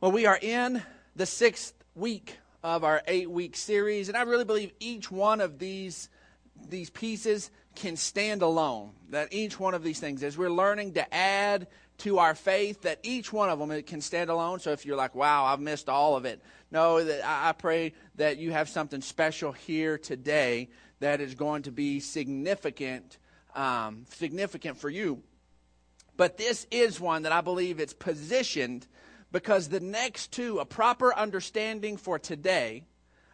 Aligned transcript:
Well, 0.00 0.12
we 0.12 0.24
are 0.24 0.38
in 0.40 0.82
the 1.14 1.26
sixth 1.26 1.74
week 1.94 2.38
of 2.64 2.84
our 2.84 3.02
eight 3.06 3.30
week 3.30 3.54
series, 3.54 4.08
and 4.08 4.16
I 4.16 4.22
really 4.22 4.46
believe 4.46 4.72
each 4.80 5.10
one 5.10 5.42
of 5.42 5.58
these, 5.58 6.08
these 6.70 6.88
pieces 6.88 7.50
can 7.74 7.96
stand 7.96 8.40
alone. 8.40 8.92
That 9.10 9.30
each 9.30 9.60
one 9.60 9.74
of 9.74 9.82
these 9.82 10.00
things, 10.00 10.22
as 10.22 10.38
we're 10.38 10.48
learning 10.48 10.94
to 10.94 11.14
add 11.14 11.66
to 11.98 12.16
our 12.16 12.34
faith, 12.34 12.80
that 12.80 13.00
each 13.02 13.30
one 13.30 13.50
of 13.50 13.58
them 13.58 13.70
it 13.72 13.86
can 13.86 14.00
stand 14.00 14.30
alone. 14.30 14.58
So 14.60 14.70
if 14.72 14.86
you're 14.86 14.96
like, 14.96 15.14
wow, 15.14 15.44
I've 15.44 15.60
missed 15.60 15.90
all 15.90 16.16
of 16.16 16.24
it, 16.24 16.40
no, 16.70 17.04
that 17.04 17.20
I 17.22 17.52
pray 17.52 17.92
that 18.14 18.38
you 18.38 18.52
have 18.52 18.70
something 18.70 19.02
special 19.02 19.52
here 19.52 19.98
today 19.98 20.70
that 21.00 21.20
is 21.20 21.34
going 21.34 21.64
to 21.64 21.72
be 21.72 22.00
significant, 22.00 23.18
um, 23.54 24.06
significant 24.08 24.78
for 24.78 24.88
you. 24.88 25.22
But 26.16 26.38
this 26.38 26.66
is 26.70 26.98
one 26.98 27.24
that 27.24 27.32
I 27.32 27.42
believe 27.42 27.80
it's 27.80 27.92
positioned 27.92 28.86
because 29.32 29.68
the 29.68 29.80
next 29.80 30.32
two, 30.32 30.58
a 30.58 30.64
proper 30.64 31.14
understanding 31.14 31.96
for 31.96 32.18
today, 32.18 32.84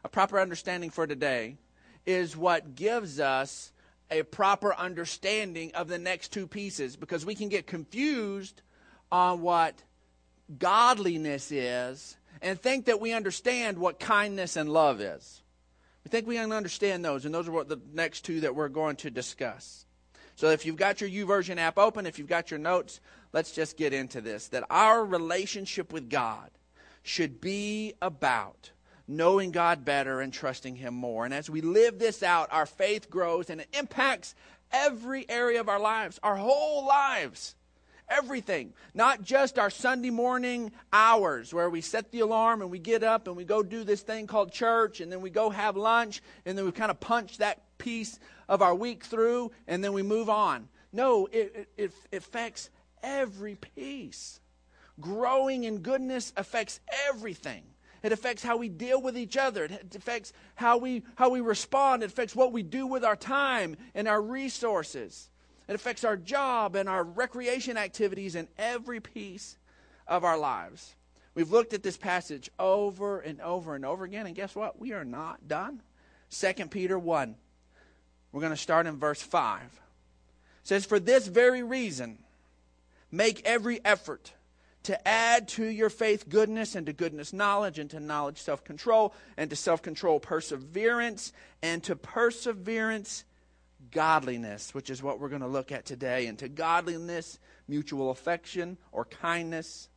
a 0.04 0.08
proper 0.08 0.38
understanding 0.38 0.90
for 0.90 1.06
today, 1.06 1.56
is 2.04 2.36
what 2.36 2.74
gives 2.74 3.18
us 3.18 3.72
a 4.10 4.22
proper 4.22 4.74
understanding 4.74 5.72
of 5.74 5.88
the 5.88 5.98
next 5.98 6.32
two 6.32 6.46
pieces 6.46 6.96
because 6.96 7.26
we 7.26 7.34
can 7.34 7.48
get 7.48 7.66
confused 7.66 8.62
on 9.10 9.40
what 9.42 9.82
godliness 10.58 11.50
is 11.50 12.16
and 12.42 12.60
think 12.60 12.84
that 12.84 13.00
we 13.00 13.12
understand 13.12 13.78
what 13.78 13.98
kindness 13.98 14.56
and 14.56 14.72
love 14.72 15.00
is. 15.00 15.42
We 16.04 16.10
think 16.10 16.28
we 16.28 16.38
understand 16.38 17.04
those, 17.04 17.24
and 17.24 17.34
those 17.34 17.48
are 17.48 17.52
what 17.52 17.68
the 17.68 17.80
next 17.92 18.20
two 18.20 18.40
that 18.42 18.54
we're 18.54 18.68
going 18.68 18.94
to 18.96 19.10
discuss. 19.10 19.86
So 20.36 20.50
if 20.50 20.64
you've 20.64 20.76
got 20.76 21.00
your 21.00 21.10
YouVersion 21.10 21.56
app 21.56 21.78
open, 21.78 22.06
if 22.06 22.18
you've 22.18 22.28
got 22.28 22.50
your 22.50 22.60
notes, 22.60 23.00
let's 23.36 23.52
just 23.52 23.76
get 23.76 23.92
into 23.92 24.22
this. 24.22 24.48
That 24.48 24.64
our 24.70 25.04
relationship 25.04 25.92
with 25.92 26.08
God 26.08 26.50
should 27.02 27.38
be 27.38 27.92
about 28.00 28.70
knowing 29.06 29.50
God 29.50 29.84
better 29.84 30.22
and 30.22 30.32
trusting 30.32 30.76
Him 30.76 30.94
more. 30.94 31.26
And 31.26 31.34
as 31.34 31.50
we 31.50 31.60
live 31.60 31.98
this 31.98 32.22
out, 32.22 32.48
our 32.50 32.64
faith 32.64 33.10
grows 33.10 33.50
and 33.50 33.60
it 33.60 33.68
impacts 33.78 34.34
every 34.72 35.28
area 35.28 35.60
of 35.60 35.68
our 35.68 35.78
lives, 35.78 36.18
our 36.22 36.36
whole 36.36 36.86
lives. 36.86 37.54
Everything, 38.08 38.72
not 38.94 39.20
just 39.22 39.58
our 39.58 39.68
Sunday 39.68 40.10
morning 40.10 40.72
hours 40.92 41.52
where 41.52 41.68
we 41.68 41.82
set 41.82 42.12
the 42.12 42.20
alarm 42.20 42.62
and 42.62 42.70
we 42.70 42.78
get 42.78 43.02
up 43.02 43.26
and 43.26 43.36
we 43.36 43.44
go 43.44 43.62
do 43.62 43.84
this 43.84 44.00
thing 44.00 44.26
called 44.28 44.50
church 44.50 45.00
and 45.00 45.12
then 45.12 45.20
we 45.20 45.28
go 45.28 45.50
have 45.50 45.76
lunch 45.76 46.22
and 46.46 46.56
then 46.56 46.64
we 46.64 46.72
kind 46.72 46.90
of 46.90 47.00
punch 47.00 47.38
that 47.38 47.64
piece 47.78 48.18
of 48.48 48.62
our 48.62 48.74
week 48.74 49.04
through 49.04 49.50
and 49.66 49.84
then 49.84 49.92
we 49.92 50.02
move 50.02 50.30
on. 50.30 50.68
No, 50.92 51.26
it, 51.26 51.68
it, 51.76 51.92
it 52.10 52.16
affects 52.16 52.70
every 53.06 53.54
piece. 53.54 54.40
Growing 55.00 55.64
in 55.64 55.78
goodness 55.78 56.32
affects 56.36 56.80
everything. 57.08 57.62
It 58.02 58.12
affects 58.12 58.42
how 58.42 58.56
we 58.56 58.68
deal 58.68 59.00
with 59.00 59.16
each 59.16 59.36
other. 59.36 59.64
It 59.64 59.94
affects 59.94 60.32
how 60.54 60.78
we, 60.78 61.02
how 61.16 61.30
we 61.30 61.40
respond. 61.40 62.02
It 62.02 62.10
affects 62.10 62.36
what 62.36 62.52
we 62.52 62.62
do 62.62 62.86
with 62.86 63.04
our 63.04 63.16
time 63.16 63.76
and 63.94 64.06
our 64.06 64.20
resources. 64.20 65.30
It 65.68 65.74
affects 65.74 66.04
our 66.04 66.16
job 66.16 66.76
and 66.76 66.88
our 66.88 67.02
recreation 67.02 67.76
activities 67.76 68.34
and 68.34 68.48
every 68.58 69.00
piece 69.00 69.56
of 70.06 70.24
our 70.24 70.38
lives. 70.38 70.94
We've 71.34 71.50
looked 71.50 71.74
at 71.74 71.82
this 71.82 71.96
passage 71.96 72.50
over 72.58 73.20
and 73.20 73.40
over 73.40 73.74
and 73.74 73.84
over 73.84 74.04
again, 74.04 74.26
and 74.26 74.34
guess 74.34 74.54
what? 74.54 74.78
We 74.78 74.92
are 74.92 75.04
not 75.04 75.48
done. 75.48 75.82
2 76.30 76.52
Peter 76.66 76.98
1. 76.98 77.34
We're 78.32 78.40
going 78.40 78.52
to 78.52 78.56
start 78.56 78.86
in 78.86 78.98
verse 78.98 79.20
5. 79.20 79.62
It 79.62 79.70
says, 80.62 80.86
For 80.86 80.98
this 80.98 81.26
very 81.26 81.62
reason, 81.62 82.18
make 83.10 83.42
every 83.44 83.84
effort 83.84 84.32
to 84.84 85.08
add 85.08 85.48
to 85.48 85.64
your 85.64 85.90
faith 85.90 86.28
goodness, 86.28 86.76
and 86.76 86.86
to 86.86 86.92
goodness 86.92 87.32
knowledge, 87.32 87.78
and 87.80 87.90
to 87.90 87.98
knowledge 87.98 88.38
self 88.38 88.62
control, 88.62 89.12
and 89.36 89.50
to 89.50 89.56
self 89.56 89.82
control 89.82 90.20
perseverance, 90.20 91.32
and 91.60 91.82
to 91.82 91.96
perseverance 91.96 93.24
godliness, 93.90 94.72
which 94.74 94.88
is 94.88 95.02
what 95.02 95.18
we're 95.18 95.28
going 95.28 95.40
to 95.40 95.48
look 95.48 95.72
at 95.72 95.84
today, 95.86 96.26
and 96.26 96.38
to 96.38 96.48
godliness 96.48 97.38
mutual 97.66 98.10
affection 98.10 98.78
or 98.92 99.04
kindness, 99.04 99.88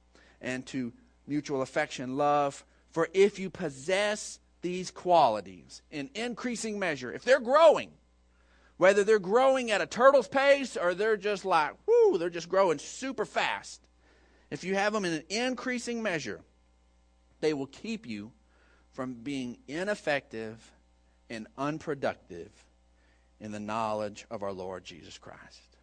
and 0.41 0.65
to 0.65 0.91
mutual 1.27 1.61
affection 1.61 2.17
love. 2.17 2.65
For 2.89 3.09
if 3.13 3.37
you 3.37 3.51
possess 3.51 4.39
these 4.61 4.89
qualities 4.89 5.83
in 5.91 6.09
increasing 6.15 6.79
measure, 6.79 7.13
if 7.13 7.23
they're 7.23 7.39
growing, 7.39 7.91
whether 8.79 9.03
they're 9.03 9.19
growing 9.19 9.71
at 9.71 9.81
a 9.81 9.85
turtle's 9.85 10.29
pace 10.29 10.77
or 10.77 10.93
they're 10.93 11.17
just 11.17 11.43
like, 11.43 11.73
whoo, 11.85 12.17
they're 12.17 12.29
just 12.29 12.47
growing 12.47 12.79
super 12.79 13.25
fast, 13.25 13.81
if 14.49 14.63
you 14.63 14.73
have 14.73 14.93
them 14.93 15.03
in 15.03 15.11
an 15.11 15.23
increasing 15.27 16.01
measure, 16.01 16.39
they 17.41 17.53
will 17.53 17.67
keep 17.67 18.07
you 18.07 18.31
from 18.93 19.15
being 19.15 19.57
ineffective 19.67 20.71
and 21.29 21.45
unproductive 21.57 22.49
in 23.41 23.51
the 23.51 23.59
knowledge 23.59 24.25
of 24.31 24.43
our 24.43 24.53
Lord 24.53 24.85
Jesus 24.85 25.17
Christ. 25.17 25.77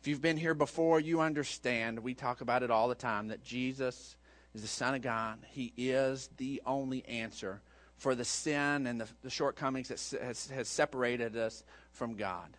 If 0.00 0.08
you've 0.08 0.20
been 0.20 0.36
here 0.36 0.54
before, 0.54 0.98
you 0.98 1.20
understand, 1.20 2.00
we 2.00 2.14
talk 2.14 2.40
about 2.40 2.64
it 2.64 2.72
all 2.72 2.88
the 2.88 2.96
time, 2.96 3.28
that 3.28 3.44
Jesus 3.44 4.16
is 4.54 4.62
the 4.62 4.66
Son 4.68 4.96
of 4.96 5.02
God. 5.02 5.38
He 5.50 5.72
is 5.76 6.30
the 6.36 6.62
only 6.66 7.06
answer 7.06 7.62
for 7.98 8.14
the 8.14 8.24
sin 8.24 8.86
and 8.86 9.00
the, 9.00 9.08
the 9.22 9.30
shortcomings 9.30 9.88
that 9.88 10.24
has, 10.24 10.48
has 10.48 10.68
separated 10.68 11.36
us 11.36 11.62
from 11.90 12.14
God. 12.14 12.56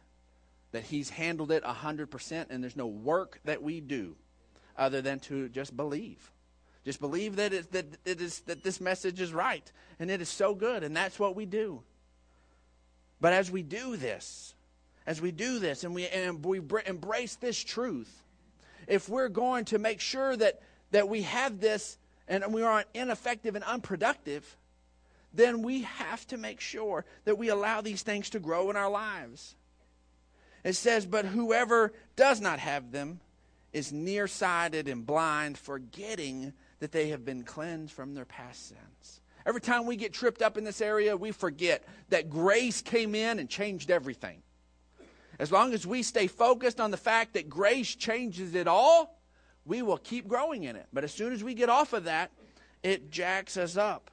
That 0.72 0.84
He's 0.84 1.10
handled 1.10 1.52
it 1.52 1.64
100%, 1.64 2.46
and 2.50 2.62
there's 2.62 2.76
no 2.76 2.88
work 2.88 3.40
that 3.46 3.64
we 3.64 3.82
do 3.82 4.16
other 4.78 5.02
than 5.02 5.20
to 5.20 5.50
just 5.50 5.76
believe. 5.76 6.32
Just 6.86 7.00
believe 7.02 7.38
that, 7.38 7.54
it, 7.54 7.72
that, 7.72 7.86
it 8.06 8.22
is, 8.22 8.42
that 8.42 8.64
this 8.64 8.80
message 8.80 9.20
is 9.20 9.34
right, 9.34 9.70
and 10.00 10.12
it 10.12 10.22
is 10.22 10.30
so 10.30 10.54
good, 10.54 10.84
and 10.84 10.96
that's 10.96 11.20
what 11.20 11.36
we 11.36 11.46
do. 11.46 11.82
But 13.22 13.34
as 13.34 13.50
we 13.50 13.64
do 13.64 13.98
this, 13.98 14.54
as 15.06 15.22
we 15.22 15.32
do 15.32 15.60
this 15.60 15.84
and 15.84 15.96
we, 15.96 16.08
and 16.08 16.44
we 16.46 16.62
embrace 16.86 17.36
this 17.36 17.62
truth, 17.62 18.24
if 18.88 19.10
we're 19.10 19.30
going 19.30 19.66
to 19.66 19.80
make 19.80 20.00
sure 20.02 20.36
that, 20.38 20.62
that 20.92 21.10
we 21.10 21.24
have 21.24 21.60
this 21.60 21.98
and 22.28 22.54
we 22.54 22.62
aren't 22.62 22.88
ineffective 22.94 23.56
and 23.56 23.64
unproductive, 23.66 24.56
then 25.34 25.62
we 25.62 25.81
have 25.84 26.25
to 26.28 26.38
make 26.38 26.59
sure 26.59 27.06
that 27.25 27.38
we 27.38 27.50
allow 27.50 27.81
these 27.81 28.01
things 28.01 28.29
to 28.31 28.40
grow 28.40 28.69
in 28.69 28.75
our 28.75 28.90
lives. 28.90 29.56
It 30.63 30.73
says, 30.73 31.06
But 31.06 31.25
whoever 31.25 31.94
does 32.16 32.41
not 32.41 32.59
have 32.59 32.91
them 32.91 33.19
is 33.72 33.94
nearsighted 33.94 34.88
and 34.88 35.06
blind, 35.06 35.57
forgetting 35.57 36.53
that 36.79 36.91
they 36.91 37.09
have 37.09 37.23
been 37.23 37.44
cleansed 37.44 37.94
from 37.94 38.13
their 38.13 38.25
past 38.25 38.69
sins. 38.69 39.22
Every 39.45 39.62
time 39.62 39.85
we 39.85 39.95
get 39.95 40.13
tripped 40.13 40.41
up 40.41 40.57
in 40.57 40.63
this 40.63 40.81
area, 40.81 41.16
we 41.16 41.31
forget 41.31 41.84
that 42.09 42.29
grace 42.29 42.81
came 42.81 43.16
in 43.16 43.40
and 43.40 43.50
changed 43.50 43.91
everything. 43.91 44.41
As 45.38 45.51
long 45.51 45.73
as 45.73 45.88
we 45.88 46.03
stay 46.03 46.28
focused 46.28 46.81
on 46.81 46.91
the 46.91 46.97
fact 46.97 47.34
that 47.34 47.50
grace 47.50 47.96
changes 47.96 48.56
it 48.56 48.67
all, 48.67 49.22
we 49.66 49.81
will 49.81 49.97
keep 49.97 50.28
growing 50.28 50.63
in 50.63 50.75
it. 50.75 50.88
But 50.91 51.03
as 51.03 51.13
soon 51.13 51.31
as 51.31 51.44
we 51.44 51.53
get 51.53 51.69
off 51.69 51.94
of 51.94 52.06
that, 52.06 52.31
it 52.84 53.11
jacks 53.11 53.56
us 53.56 53.78
up. 53.78 54.11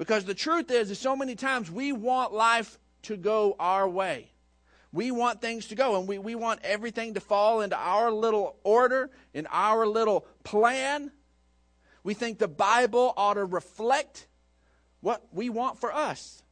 Because 0.00 0.24
the 0.24 0.32
truth 0.32 0.70
is, 0.70 0.90
is 0.90 0.98
so 0.98 1.14
many 1.14 1.34
times 1.34 1.70
we 1.70 1.92
want 1.92 2.32
life 2.32 2.78
to 3.02 3.18
go 3.18 3.54
our 3.60 3.86
way. 3.86 4.30
We 4.92 5.10
want 5.10 5.42
things 5.42 5.66
to 5.66 5.74
go, 5.74 5.98
and 5.98 6.08
we, 6.08 6.16
we 6.16 6.34
want 6.34 6.60
everything 6.64 7.12
to 7.14 7.20
fall 7.20 7.60
into 7.60 7.76
our 7.76 8.10
little 8.10 8.56
order, 8.64 9.10
in 9.34 9.46
our 9.50 9.86
little 9.86 10.26
plan. 10.42 11.12
We 12.02 12.14
think 12.14 12.38
the 12.38 12.48
Bible 12.48 13.12
ought 13.14 13.34
to 13.34 13.44
reflect 13.44 14.26
what 15.02 15.22
we 15.32 15.50
want 15.50 15.78
for 15.78 15.92
us. 15.92 16.42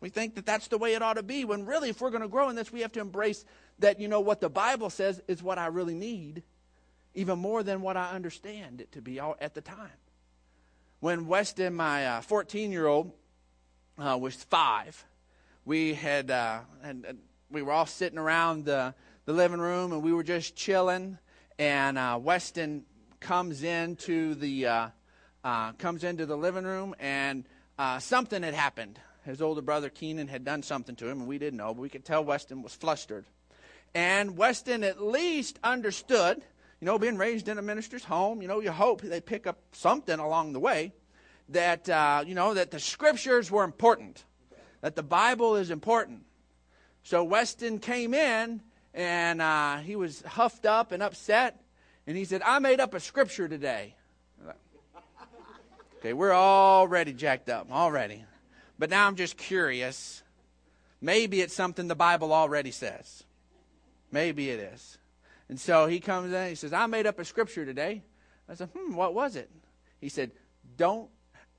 We 0.00 0.10
think 0.10 0.34
that 0.34 0.44
that's 0.44 0.68
the 0.68 0.76
way 0.76 0.92
it 0.92 1.00
ought 1.00 1.14
to 1.14 1.22
be, 1.22 1.46
when 1.46 1.64
really, 1.64 1.88
if 1.88 2.02
we're 2.02 2.10
going 2.10 2.20
to 2.20 2.28
grow 2.28 2.50
in 2.50 2.56
this, 2.56 2.70
we 2.70 2.82
have 2.82 2.92
to 2.92 3.00
embrace 3.00 3.46
that, 3.78 4.00
you 4.00 4.08
know, 4.08 4.20
what 4.20 4.42
the 4.42 4.50
Bible 4.50 4.90
says 4.90 5.18
is 5.28 5.42
what 5.42 5.56
I 5.56 5.68
really 5.68 5.94
need, 5.94 6.42
even 7.14 7.38
more 7.38 7.62
than 7.62 7.80
what 7.80 7.96
I 7.96 8.10
understand 8.10 8.82
it 8.82 8.92
to 8.92 9.00
be 9.00 9.18
at 9.18 9.54
the 9.54 9.62
time. 9.62 9.88
When 11.02 11.26
Weston, 11.26 11.74
my 11.74 12.20
14 12.20 12.70
uh, 12.70 12.72
year 12.72 12.86
old, 12.86 13.10
uh, 13.98 14.16
was 14.20 14.36
five, 14.36 15.04
we 15.64 15.94
had, 15.94 16.30
uh, 16.30 16.60
had, 16.80 17.18
we 17.50 17.60
were 17.60 17.72
all 17.72 17.86
sitting 17.86 18.20
around 18.20 18.66
the, 18.66 18.94
the 19.24 19.32
living 19.32 19.58
room 19.58 19.92
and 19.92 20.00
we 20.00 20.12
were 20.12 20.22
just 20.22 20.54
chilling. 20.54 21.18
And 21.58 21.98
uh, 21.98 22.20
Weston 22.22 22.84
comes 23.18 23.64
into 23.64 24.36
the 24.36 24.66
uh, 24.66 24.88
uh, 25.42 25.72
comes 25.72 26.04
into 26.04 26.24
the 26.24 26.36
living 26.36 26.62
room, 26.62 26.94
and 27.00 27.46
something 27.98 28.44
had 28.44 28.54
happened. 28.54 29.00
His 29.24 29.42
older 29.42 29.60
brother 29.60 29.88
Keenan 29.88 30.28
had 30.28 30.44
done 30.44 30.62
something 30.62 30.94
to 30.94 31.08
him, 31.08 31.18
and 31.18 31.28
we 31.28 31.36
didn't 31.36 31.56
know, 31.56 31.74
but 31.74 31.82
we 31.82 31.88
could 31.88 32.04
tell 32.04 32.24
Weston 32.24 32.62
was 32.62 32.76
flustered. 32.76 33.24
And 33.92 34.36
Weston 34.36 34.84
at 34.84 35.02
least 35.02 35.58
understood, 35.64 36.42
you 36.82 36.86
know, 36.86 36.98
being 36.98 37.16
raised 37.16 37.46
in 37.46 37.58
a 37.58 37.62
minister's 37.62 38.02
home, 38.02 38.42
you 38.42 38.48
know, 38.48 38.58
you 38.58 38.72
hope 38.72 39.02
they 39.02 39.20
pick 39.20 39.46
up 39.46 39.56
something 39.70 40.18
along 40.18 40.52
the 40.52 40.58
way 40.58 40.92
that, 41.50 41.88
uh, 41.88 42.24
you 42.26 42.34
know, 42.34 42.54
that 42.54 42.72
the 42.72 42.80
scriptures 42.80 43.52
were 43.52 43.62
important, 43.62 44.24
that 44.80 44.96
the 44.96 45.02
Bible 45.04 45.54
is 45.54 45.70
important. 45.70 46.24
So 47.04 47.22
Weston 47.22 47.78
came 47.78 48.14
in, 48.14 48.62
and 48.92 49.40
uh, 49.40 49.76
he 49.76 49.94
was 49.94 50.22
huffed 50.22 50.66
up 50.66 50.90
and 50.90 51.04
upset, 51.04 51.62
and 52.08 52.16
he 52.16 52.24
said, 52.24 52.42
I 52.44 52.58
made 52.58 52.80
up 52.80 52.94
a 52.94 53.00
scripture 53.00 53.48
today. 53.48 53.94
Okay, 56.00 56.14
we're 56.14 56.34
already 56.34 57.12
jacked 57.12 57.48
up, 57.48 57.70
already. 57.70 58.24
But 58.76 58.90
now 58.90 59.06
I'm 59.06 59.14
just 59.14 59.36
curious. 59.36 60.24
Maybe 61.00 61.40
it's 61.40 61.54
something 61.54 61.86
the 61.86 61.94
Bible 61.94 62.32
already 62.32 62.72
says. 62.72 63.22
Maybe 64.10 64.50
it 64.50 64.58
is. 64.58 64.98
And 65.52 65.60
so 65.60 65.86
he 65.86 66.00
comes 66.00 66.32
in 66.32 66.48
he 66.48 66.54
says, 66.54 66.72
I 66.72 66.86
made 66.86 67.06
up 67.06 67.18
a 67.18 67.26
scripture 67.26 67.66
today. 67.66 68.00
I 68.48 68.54
said, 68.54 68.70
hmm, 68.74 68.94
what 68.94 69.12
was 69.12 69.36
it? 69.36 69.50
He 70.00 70.08
said, 70.08 70.30
Don't 70.78 71.10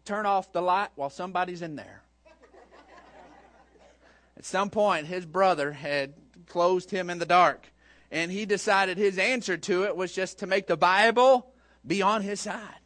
turn 0.04 0.25
off 0.25 0.51
the 0.51 0.63
light 0.63 0.90
while 0.95 1.12
somebody's 1.12 1.62
in 1.62 1.75
there. 1.75 2.01
At 4.36 4.45
some 4.45 4.72
point, 4.72 5.06
his 5.06 5.28
brother 5.28 5.72
had 5.72 6.16
closed 6.48 6.90
him 6.90 7.12
in 7.12 7.19
the 7.19 7.28
dark, 7.28 7.72
and 8.10 8.31
he 8.31 8.48
decided 8.48 8.98
his 8.98 9.19
answer 9.19 9.57
to 9.57 9.84
it 9.84 9.96
was 9.96 10.12
just 10.12 10.39
to 10.39 10.48
make 10.48 10.66
the 10.66 10.75
Bible 10.75 11.54
be 11.86 12.01
on 12.01 12.24
his 12.24 12.39
side. 12.39 12.81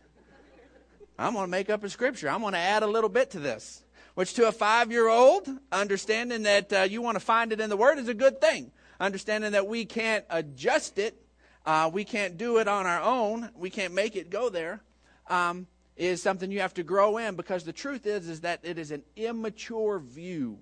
I'm 1.18 1.36
going 1.36 1.46
to 1.46 1.50
make 1.50 1.70
up 1.70 1.86
a 1.86 1.90
scripture. 1.90 2.30
I'm 2.30 2.42
going 2.42 2.52
to 2.52 2.60
add 2.60 2.84
a 2.84 2.88
little 2.88 3.10
bit 3.10 3.32
to 3.32 3.40
this, 3.40 3.82
which 4.16 4.34
to 4.34 4.50
a 4.50 4.52
five 4.52 4.92
year 4.92 5.08
old, 5.08 5.48
understanding 5.72 6.44
that 6.44 6.74
uh, 6.74 6.82
you 6.82 7.02
want 7.02 7.16
to 7.16 7.24
find 7.24 7.54
it 7.54 7.62
in 7.62 7.70
the 7.70 7.78
Word 7.78 7.98
is 7.98 8.10
a 8.10 8.14
good 8.14 8.42
thing. 8.42 8.74
Understanding 9.00 9.52
that 9.52 9.68
we 9.68 9.86
can't 9.86 10.26
adjust 10.30 10.98
it, 10.98 11.22
uh, 11.66 11.90
we 11.94 12.04
can't 12.04 12.38
do 12.38 12.58
it 12.58 12.68
on 12.68 12.86
our 12.86 13.02
own, 13.02 13.50
we 13.56 13.70
can't 13.70 13.94
make 13.94 14.16
it 14.16 14.30
go 14.30 14.50
there. 14.50 14.82
Um, 15.30 15.68
is 15.98 16.22
something 16.22 16.52
you 16.52 16.60
have 16.60 16.76
to 16.76 16.84
grow 16.84 17.18
in 17.18 17.36
because 17.36 17.64
the 17.64 17.74
truth 17.74 18.06
is 18.06 18.30
is 18.30 18.42
that 18.42 18.60
it 18.64 18.78
is 18.78 18.92
an 18.92 19.04
immature 19.16 20.00
view 20.00 20.60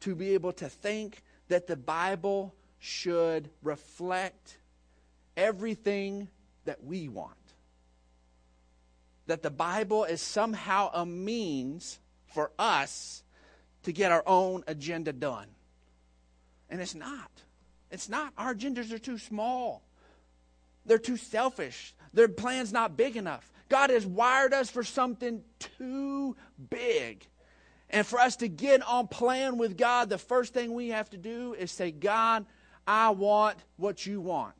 to 0.00 0.14
be 0.14 0.34
able 0.34 0.52
to 0.52 0.68
think 0.68 1.22
that 1.48 1.66
the 1.66 1.76
Bible 1.76 2.54
should 2.78 3.50
reflect 3.62 4.58
everything 5.36 6.28
that 6.64 6.82
we 6.84 7.08
want. 7.08 7.36
That 9.26 9.42
the 9.42 9.50
Bible 9.50 10.04
is 10.04 10.20
somehow 10.20 10.90
a 10.92 11.04
means 11.04 11.98
for 12.26 12.50
us 12.58 13.22
to 13.82 13.92
get 13.92 14.12
our 14.12 14.22
own 14.26 14.64
agenda 14.66 15.12
done. 15.12 15.48
And 16.70 16.80
it's 16.80 16.94
not. 16.94 17.41
It's 17.92 18.08
not. 18.08 18.32
Our 18.36 18.54
agendas 18.54 18.90
are 18.90 18.98
too 18.98 19.18
small. 19.18 19.82
They're 20.86 20.98
too 20.98 21.18
selfish. 21.18 21.94
Their 22.12 22.28
plan's 22.28 22.72
not 22.72 22.96
big 22.96 23.16
enough. 23.16 23.52
God 23.68 23.90
has 23.90 24.04
wired 24.04 24.52
us 24.52 24.68
for 24.70 24.82
something 24.82 25.42
too 25.78 26.34
big. 26.70 27.26
And 27.90 28.06
for 28.06 28.18
us 28.18 28.36
to 28.36 28.48
get 28.48 28.82
on 28.82 29.06
plan 29.06 29.58
with 29.58 29.76
God, 29.76 30.08
the 30.08 30.18
first 30.18 30.54
thing 30.54 30.72
we 30.72 30.88
have 30.88 31.10
to 31.10 31.18
do 31.18 31.54
is 31.54 31.70
say, 31.70 31.90
God, 31.90 32.46
I 32.86 33.10
want 33.10 33.58
what 33.76 34.06
you 34.06 34.20
want. 34.20 34.56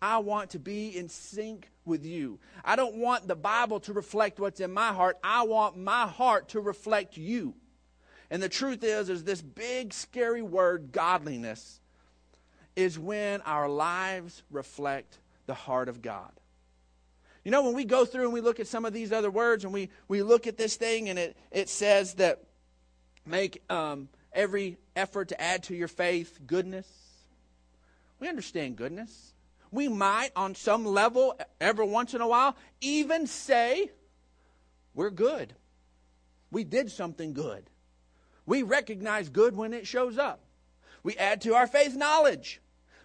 I 0.00 0.18
want 0.18 0.50
to 0.50 0.58
be 0.58 0.96
in 0.96 1.08
sync 1.08 1.70
with 1.84 2.04
you. 2.04 2.38
I 2.64 2.76
don't 2.76 2.96
want 2.96 3.26
the 3.26 3.34
Bible 3.34 3.80
to 3.80 3.92
reflect 3.92 4.38
what's 4.38 4.60
in 4.60 4.72
my 4.72 4.92
heart. 4.92 5.16
I 5.24 5.42
want 5.42 5.76
my 5.76 6.06
heart 6.06 6.50
to 6.50 6.60
reflect 6.60 7.16
you. 7.16 7.54
And 8.30 8.42
the 8.42 8.48
truth 8.48 8.84
is, 8.84 9.08
is 9.08 9.24
this 9.24 9.40
big 9.40 9.94
scary 9.94 10.42
word, 10.42 10.92
godliness, 10.92 11.80
is 12.78 12.96
when 12.96 13.40
our 13.40 13.68
lives 13.68 14.44
reflect 14.52 15.18
the 15.46 15.54
heart 15.54 15.88
of 15.88 16.00
God. 16.00 16.30
You 17.42 17.50
know, 17.50 17.64
when 17.64 17.74
we 17.74 17.84
go 17.84 18.04
through 18.04 18.22
and 18.22 18.32
we 18.32 18.40
look 18.40 18.60
at 18.60 18.68
some 18.68 18.84
of 18.84 18.92
these 18.92 19.10
other 19.10 19.32
words 19.32 19.64
and 19.64 19.72
we, 19.72 19.90
we 20.06 20.22
look 20.22 20.46
at 20.46 20.56
this 20.56 20.76
thing 20.76 21.08
and 21.08 21.18
it, 21.18 21.36
it 21.50 21.68
says 21.68 22.14
that 22.14 22.44
make 23.26 23.64
um, 23.68 24.08
every 24.32 24.78
effort 24.94 25.30
to 25.30 25.40
add 25.40 25.64
to 25.64 25.74
your 25.74 25.88
faith 25.88 26.38
goodness. 26.46 26.86
We 28.20 28.28
understand 28.28 28.76
goodness. 28.76 29.34
We 29.72 29.88
might, 29.88 30.30
on 30.36 30.54
some 30.54 30.86
level, 30.86 31.36
every 31.60 31.86
once 31.86 32.14
in 32.14 32.20
a 32.20 32.28
while, 32.28 32.56
even 32.80 33.26
say, 33.26 33.90
we're 34.94 35.10
good. 35.10 35.52
We 36.52 36.62
did 36.62 36.92
something 36.92 37.32
good. 37.32 37.64
We 38.46 38.62
recognize 38.62 39.30
good 39.30 39.56
when 39.56 39.72
it 39.72 39.84
shows 39.84 40.16
up. 40.16 40.44
We 41.02 41.16
add 41.16 41.40
to 41.40 41.54
our 41.54 41.66
faith 41.66 41.96
knowledge. 41.96 42.60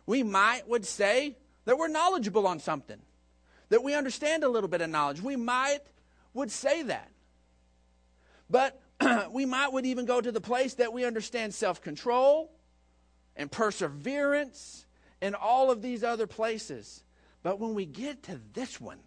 We 0.05 0.23
might 0.23 0.67
would 0.67 0.85
say 0.85 1.37
that 1.65 1.77
we're 1.77 1.87
knowledgeable 1.87 2.47
on 2.47 2.59
something 2.59 2.99
that 3.69 3.83
we 3.83 3.95
understand 3.95 4.43
a 4.43 4.49
little 4.49 4.69
bit 4.69 4.81
of 4.81 4.89
knowledge. 4.89 5.21
We 5.21 5.35
might 5.35 5.79
would 6.33 6.51
say 6.51 6.83
that. 6.83 7.09
But 8.49 8.79
we 9.31 9.45
might 9.45 9.73
would 9.73 9.85
even 9.85 10.05
go 10.05 10.21
to 10.21 10.31
the 10.31 10.41
place 10.41 10.75
that 10.75 10.93
we 10.93 11.05
understand 11.05 11.53
self-control 11.53 12.51
and 13.35 13.51
perseverance 13.51 14.85
and 15.21 15.35
all 15.35 15.71
of 15.71 15.81
these 15.81 16.03
other 16.03 16.27
places. 16.27 17.03
But 17.41 17.59
when 17.59 17.73
we 17.73 17.85
get 17.85 18.23
to 18.23 18.39
this 18.53 18.79
one, 18.79 18.99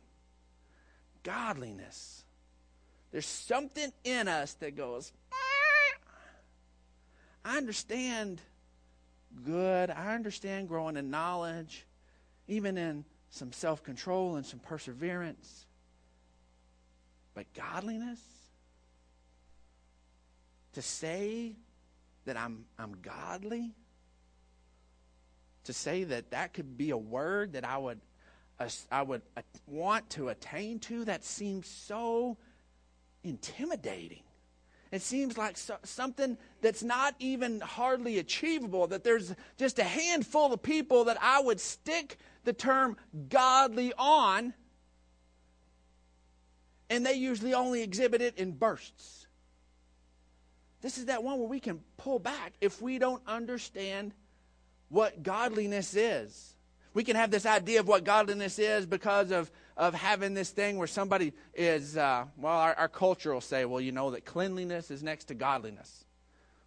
godliness, 1.22 2.24
there's 3.12 3.26
something 3.26 3.92
in 4.04 4.26
us 4.26 4.54
that 4.54 4.76
goes, 4.76 5.12
ah, 5.32 5.36
I 7.44 7.56
understand 7.56 8.40
good. 9.44 9.90
I 9.90 10.14
understand 10.14 10.68
growing 10.68 10.96
in 10.96 11.10
knowledge, 11.10 11.86
even 12.48 12.78
in 12.78 13.04
some 13.30 13.52
self 13.52 13.82
control 13.82 14.36
and 14.36 14.44
some 14.44 14.60
perseverance. 14.60 15.66
But 17.34 17.46
godliness? 17.54 18.20
To 20.72 20.82
say 20.82 21.56
that 22.24 22.36
I'm, 22.36 22.64
I'm 22.78 22.96
godly? 23.02 23.74
To 25.64 25.72
say 25.72 26.04
that 26.04 26.30
that 26.30 26.52
could 26.52 26.76
be 26.76 26.90
a 26.90 26.96
word 26.96 27.54
that 27.54 27.64
I 27.64 27.78
would, 27.78 28.00
I 28.90 29.02
would 29.02 29.22
want 29.66 30.08
to 30.10 30.28
attain 30.28 30.78
to, 30.80 31.04
that 31.06 31.24
seems 31.24 31.66
so 31.66 32.36
intimidating. 33.24 34.22
It 34.92 35.02
seems 35.02 35.36
like 35.36 35.56
so, 35.56 35.76
something 35.82 36.38
that's 36.60 36.82
not 36.82 37.14
even 37.18 37.60
hardly 37.60 38.18
achievable, 38.18 38.86
that 38.88 39.04
there's 39.04 39.34
just 39.56 39.78
a 39.78 39.84
handful 39.84 40.52
of 40.52 40.62
people 40.62 41.04
that 41.04 41.18
I 41.20 41.40
would 41.40 41.60
stick 41.60 42.18
the 42.44 42.52
term 42.52 42.96
godly 43.28 43.92
on, 43.98 44.54
and 46.88 47.04
they 47.04 47.14
usually 47.14 47.52
only 47.52 47.82
exhibit 47.82 48.22
it 48.22 48.38
in 48.38 48.52
bursts. 48.52 49.26
This 50.82 50.98
is 50.98 51.06
that 51.06 51.24
one 51.24 51.38
where 51.38 51.48
we 51.48 51.58
can 51.58 51.80
pull 51.96 52.20
back 52.20 52.52
if 52.60 52.80
we 52.80 52.98
don't 52.98 53.22
understand 53.26 54.12
what 54.88 55.22
godliness 55.22 55.96
is. 55.96 56.54
We 56.94 57.02
can 57.02 57.16
have 57.16 57.30
this 57.30 57.44
idea 57.44 57.80
of 57.80 57.88
what 57.88 58.04
godliness 58.04 58.58
is 58.58 58.86
because 58.86 59.32
of, 59.32 59.50
of 59.76 59.94
having 59.94 60.34
this 60.34 60.50
thing 60.50 60.78
where 60.78 60.86
somebody 60.86 61.32
is, 61.54 61.96
uh, 61.96 62.24
well, 62.36 62.58
our, 62.58 62.74
our 62.74 62.88
culture 62.88 63.32
will 63.32 63.40
say, 63.40 63.64
well, 63.64 63.80
you 63.80 63.92
know, 63.92 64.10
that 64.12 64.24
cleanliness 64.24 64.90
is 64.90 65.02
next 65.02 65.26
to 65.26 65.34
godliness. 65.34 66.04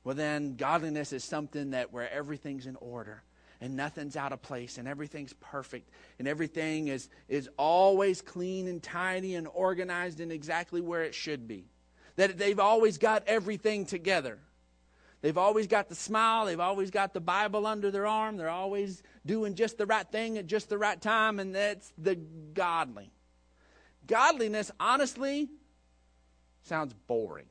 Well, 0.03 0.15
then 0.15 0.55
godliness 0.55 1.11
is 1.11 1.23
something 1.23 1.71
that 1.71 1.91
where 1.91 2.11
everything's 2.11 2.67
in 2.67 2.75
order 2.77 3.23
and 3.61 3.75
nothing's 3.75 4.15
out 4.15 4.31
of 4.31 4.41
place 4.41 4.77
and 4.77 4.87
everything's 4.87 5.33
perfect 5.33 5.89
and 6.19 6.27
everything 6.27 6.87
is, 6.87 7.09
is 7.27 7.49
always 7.57 8.21
clean 8.21 8.67
and 8.67 8.81
tidy 8.81 9.35
and 9.35 9.47
organized 9.53 10.19
and 10.19 10.31
exactly 10.31 10.79
where 10.79 11.03
it 11.03 11.15
should 11.15 11.47
be. 11.47 11.65
That 12.15 12.37
they've 12.37 12.59
always 12.59 12.97
got 12.97 13.23
everything 13.27 13.85
together. 13.85 14.39
They've 15.21 15.37
always 15.37 15.67
got 15.67 15.89
the 15.89 15.95
smile. 15.95 16.45
They've 16.45 16.59
always 16.59 16.91
got 16.91 17.13
the 17.13 17.19
Bible 17.19 17.67
under 17.67 17.91
their 17.91 18.07
arm. 18.07 18.37
They're 18.37 18.49
always 18.49 19.03
doing 19.25 19.55
just 19.55 19.77
the 19.77 19.85
right 19.85 20.07
thing 20.07 20.37
at 20.37 20.47
just 20.47 20.69
the 20.69 20.77
right 20.77 20.99
time, 20.99 21.39
and 21.39 21.53
that's 21.53 21.91
the 21.97 22.15
godly. 22.15 23.11
Godliness, 24.07 24.71
honestly, 24.79 25.49
sounds 26.63 26.93
boring. 27.07 27.45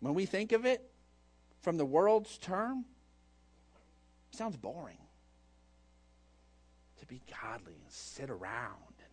When 0.00 0.14
we 0.14 0.26
think 0.26 0.52
of 0.52 0.64
it 0.64 0.90
from 1.60 1.76
the 1.76 1.86
world's 1.86 2.36
term, 2.38 2.84
Sounds 4.38 4.56
boring. 4.56 4.98
To 7.00 7.06
be 7.06 7.20
godly 7.42 7.74
and 7.74 7.90
sit 7.90 8.30
around 8.30 8.94
and 8.98 9.12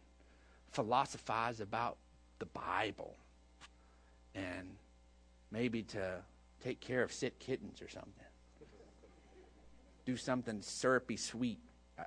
philosophize 0.71 1.59
about 1.59 1.97
the 2.39 2.45
Bible 2.45 3.15
and 4.33 4.75
maybe 5.55 5.83
to 5.83 6.17
take 6.61 6.81
care 6.81 7.01
of 7.01 7.13
sick 7.13 7.39
kittens 7.39 7.81
or 7.81 7.87
something. 7.87 8.11
Do 10.05 10.17
something 10.17 10.61
syrupy 10.61 11.15
sweet 11.15 11.59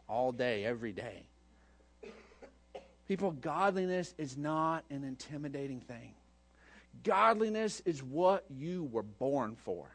all 0.07 0.33
day, 0.33 0.67
every 0.67 0.93
day. 0.93 1.25
People, 3.09 3.33
godliness 3.33 4.15
is 4.19 4.37
not 4.37 4.85
an 4.91 5.03
intimidating 5.03 5.81
thing. 5.81 6.13
Godliness 7.03 7.81
is 7.87 8.03
what 8.03 8.45
you 8.51 8.85
were 8.93 9.03
born 9.03 9.57
for. 9.57 9.89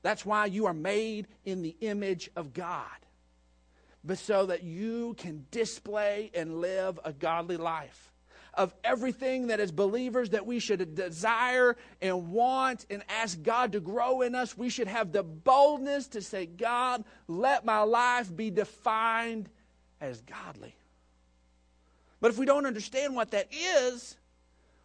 That's 0.00 0.24
why 0.24 0.46
you 0.46 0.66
are 0.66 0.74
made 0.74 1.28
in 1.44 1.60
the 1.60 1.76
image 1.80 2.30
of 2.34 2.54
God. 2.54 2.86
But 4.02 4.16
so 4.16 4.46
that 4.46 4.62
you 4.62 5.14
can 5.18 5.44
display 5.50 6.30
and 6.32 6.62
live 6.62 6.98
a 7.04 7.12
godly 7.12 7.58
life. 7.58 8.10
Of 8.58 8.74
everything 8.82 9.46
that 9.46 9.60
as 9.60 9.70
believers 9.70 10.30
that 10.30 10.44
we 10.44 10.58
should 10.58 10.96
desire 10.96 11.76
and 12.02 12.32
want 12.32 12.86
and 12.90 13.04
ask 13.08 13.40
God 13.40 13.72
to 13.72 13.80
grow 13.80 14.22
in 14.22 14.34
us, 14.34 14.58
we 14.58 14.68
should 14.68 14.88
have 14.88 15.12
the 15.12 15.22
boldness 15.22 16.08
to 16.08 16.20
say, 16.20 16.44
God, 16.44 17.04
let 17.28 17.64
my 17.64 17.82
life 17.82 18.34
be 18.34 18.50
defined 18.50 19.48
as 20.00 20.20
godly. 20.22 20.74
But 22.20 22.32
if 22.32 22.38
we 22.38 22.46
don't 22.46 22.66
understand 22.66 23.14
what 23.14 23.30
that 23.30 23.46
is, 23.52 24.16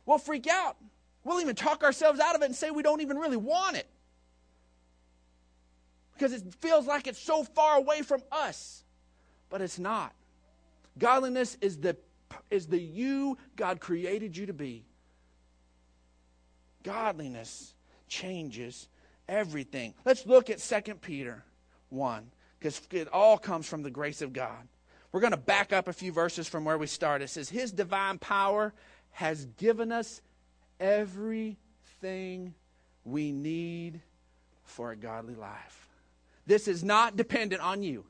we'll 0.06 0.20
freak 0.20 0.46
out. 0.46 0.78
We'll 1.24 1.42
even 1.42 1.56
talk 1.56 1.84
ourselves 1.84 2.20
out 2.20 2.36
of 2.36 2.44
it 2.44 2.46
and 2.46 2.56
say 2.56 2.70
we 2.70 2.84
don't 2.84 3.02
even 3.02 3.18
really 3.18 3.38
want 3.38 3.78
it. 3.78 3.88
Because 6.14 6.32
it 6.32 6.44
feels 6.62 6.86
like 6.86 7.08
it's 7.08 7.20
so 7.20 7.44
far 7.44 7.78
away 7.78 8.04
from 8.04 8.22
us. 8.32 8.84
But 9.50 9.62
it's 9.62 9.80
not. 9.80 10.14
Godliness 11.00 11.58
is 11.60 11.80
the, 11.80 11.98
is 12.50 12.68
the 12.68 12.80
you 12.80 13.38
God 13.56 13.80
created 13.80 14.36
you 14.36 14.46
to 14.48 14.54
be. 14.54 14.86
Godliness 16.84 17.74
changes 18.08 18.88
everything. 19.28 19.94
Let's 20.06 20.26
look 20.26 20.50
at 20.50 20.60
2 20.60 20.96
Peter 20.96 21.44
1, 21.90 22.30
because 22.60 22.82
it 22.92 23.08
all 23.08 23.38
comes 23.38 23.68
from 23.68 23.84
the 23.84 23.92
grace 23.92 24.22
of 24.22 24.34
God. 24.34 24.68
We're 25.12 25.22
going 25.22 25.32
to 25.32 25.38
back 25.38 25.72
up 25.72 25.88
a 25.88 25.94
few 25.94 26.12
verses 26.12 26.48
from 26.48 26.66
where 26.66 26.78
we 26.78 26.88
started. 26.88 27.26
It 27.26 27.30
says, 27.30 27.50
His 27.50 27.72
divine 27.72 28.18
power 28.18 28.74
has 29.12 29.46
given 29.46 29.92
us 29.92 30.22
everything 30.80 32.54
we 33.06 33.32
need 33.32 34.02
for 34.64 34.92
a 34.92 34.96
godly 34.96 35.36
life. 35.36 35.88
This 36.46 36.68
is 36.68 36.84
not 36.84 37.16
dependent 37.16 37.62
on 37.62 37.84
you. 37.84 38.06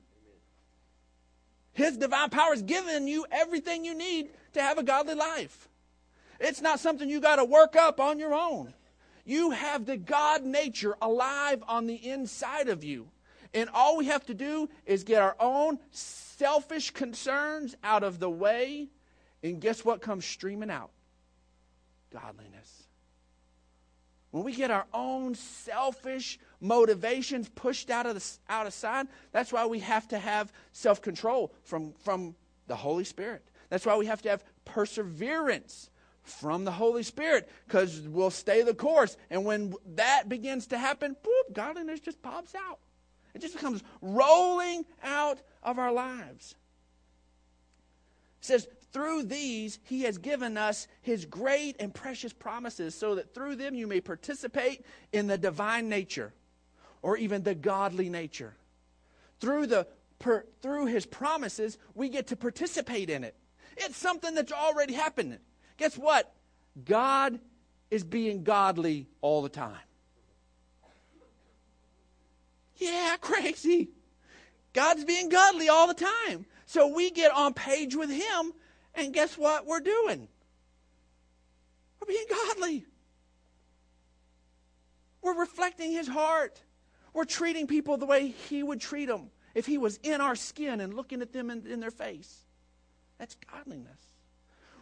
His 1.74 1.98
divine 1.98 2.30
power 2.30 2.52
has 2.52 2.62
given 2.62 3.08
you 3.08 3.26
everything 3.32 3.84
you 3.84 3.96
need 3.96 4.30
to 4.54 4.62
have 4.62 4.78
a 4.78 4.84
godly 4.84 5.16
life. 5.16 5.68
It's 6.40 6.62
not 6.62 6.80
something 6.80 7.10
you 7.10 7.20
got 7.20 7.38
to 7.38 7.46
work 7.46 7.76
up 7.76 8.00
on 8.00 8.20
your 8.20 8.34
own. 8.34 8.74
You 9.26 9.52
have 9.52 9.86
the 9.86 9.98
God 9.98 10.44
nature 10.44 10.96
alive 11.02 11.64
on 11.68 11.88
the 11.88 11.96
inside 11.96 12.70
of 12.70 12.84
you. 12.84 13.08
And 13.54 13.70
all 13.74 13.98
we 13.98 14.06
have 14.06 14.26
to 14.26 14.34
do 14.34 14.70
is 14.86 15.04
get 15.04 15.22
our 15.22 15.36
own 15.40 15.80
selfish 15.92 16.92
concerns 16.92 17.76
out 17.84 18.04
of 18.04 18.20
the 18.20 18.30
way. 18.30 18.90
And 19.42 19.62
guess 19.62 19.86
what 19.86 20.02
comes 20.02 20.26
streaming 20.26 20.70
out? 20.70 20.92
Godliness. 22.12 22.84
When 24.32 24.44
we 24.44 24.54
get 24.54 24.72
our 24.72 24.86
own 24.94 25.36
selfish 25.36 26.40
motivations 26.64 27.50
pushed 27.50 27.90
out 27.90 28.06
of 28.06 28.16
the, 28.16 28.54
out 28.54 28.66
of 28.66 28.74
sight, 28.74 29.08
that's 29.32 29.52
why 29.52 29.66
we 29.66 29.80
have 29.80 30.08
to 30.08 30.18
have 30.18 30.52
self-control 30.72 31.54
from, 31.64 31.94
from 32.04 32.36
the 32.68 32.76
Holy 32.76 33.04
Spirit. 33.04 33.44
That's 33.70 33.86
why 33.86 33.98
we 33.98 34.06
have 34.06 34.22
to 34.22 34.30
have 34.30 34.44
perseverance 34.66 35.90
from 36.24 36.64
the 36.64 36.72
Holy 36.72 37.04
Spirit 37.04 37.50
because 37.68 38.02
we'll 38.02 38.32
stay 38.32 38.62
the 38.62 38.74
course. 38.74 39.18
And 39.30 39.44
when 39.46 39.76
that 39.96 40.30
begins 40.30 40.68
to 40.68 40.78
happen, 40.78 41.16
boop, 41.22 41.54
godliness 41.54 42.00
just 42.00 42.22
pops 42.22 42.56
out. 42.56 42.80
It 43.34 43.42
just 43.42 43.56
becomes 43.56 43.84
rolling 44.02 44.86
out 45.04 45.42
of 45.64 45.80
our 45.80 45.92
lives. 45.92 46.56
It 48.40 48.46
says, 48.46 48.68
through 48.94 49.24
these 49.24 49.80
he 49.84 50.04
has 50.04 50.18
given 50.18 50.56
us 50.56 50.88
his 51.02 51.26
great 51.26 51.76
and 51.80 51.94
precious 51.94 52.32
promises 52.32 52.94
so 52.96 53.16
that 53.16 53.34
through 53.34 53.56
them 53.56 53.74
you 53.76 53.88
may 53.88 54.00
participate 54.00 54.86
in 55.12 55.28
the 55.28 55.38
divine 55.38 55.90
nature 55.90 56.32
or 57.04 57.18
even 57.18 57.44
the 57.44 57.54
godly 57.54 58.10
nature. 58.10 58.56
Through 59.40 59.68
the 59.68 59.88
per, 60.18 60.46
through 60.62 60.88
his 60.88 61.06
promises 61.06 61.78
we 61.94 62.10
get 62.10 62.28
to 62.28 62.36
participate 62.36 63.12
in 63.12 63.24
it. 63.24 63.36
It's 63.78 63.98
something 63.98 64.34
that's 64.34 64.52
already 64.52 64.94
happening. 64.94 65.40
Guess 65.78 65.98
what? 65.98 66.34
God 66.86 67.40
is 67.92 68.04
being 68.04 68.44
godly 68.44 69.08
all 69.22 69.44
the 69.44 69.50
time. 69.50 69.78
Yeah, 72.78 73.18
crazy. 73.22 73.90
God's 74.74 75.06
being 75.06 75.30
godly 75.30 75.70
all 75.70 75.88
the 75.88 75.94
time. 75.94 76.46
So 76.66 76.88
we 76.88 77.12
get 77.12 77.32
on 77.32 77.54
page 77.54 77.96
with 77.96 78.10
Him, 78.10 78.54
and 78.96 79.14
guess 79.14 79.38
what 79.38 79.68
we're 79.68 79.80
doing? 79.80 80.28
We're 82.00 82.08
being 82.08 82.26
godly. 82.30 82.86
We're 85.22 85.40
reflecting 85.40 85.92
His 85.92 86.08
heart. 86.08 86.60
We're 87.14 87.26
treating 87.26 87.68
people 87.68 87.98
the 87.98 88.06
way 88.06 88.30
He 88.30 88.64
would 88.64 88.82
treat 88.82 89.06
them 89.06 89.30
if 89.54 89.66
He 89.66 89.78
was 89.78 90.00
in 90.04 90.22
our 90.22 90.36
skin 90.36 90.82
and 90.82 90.94
looking 90.94 91.22
at 91.22 91.32
them 91.32 91.50
in, 91.50 91.66
in 91.68 91.80
their 91.80 91.92
face. 91.92 92.40
That's 93.20 93.36
godliness. 93.52 94.00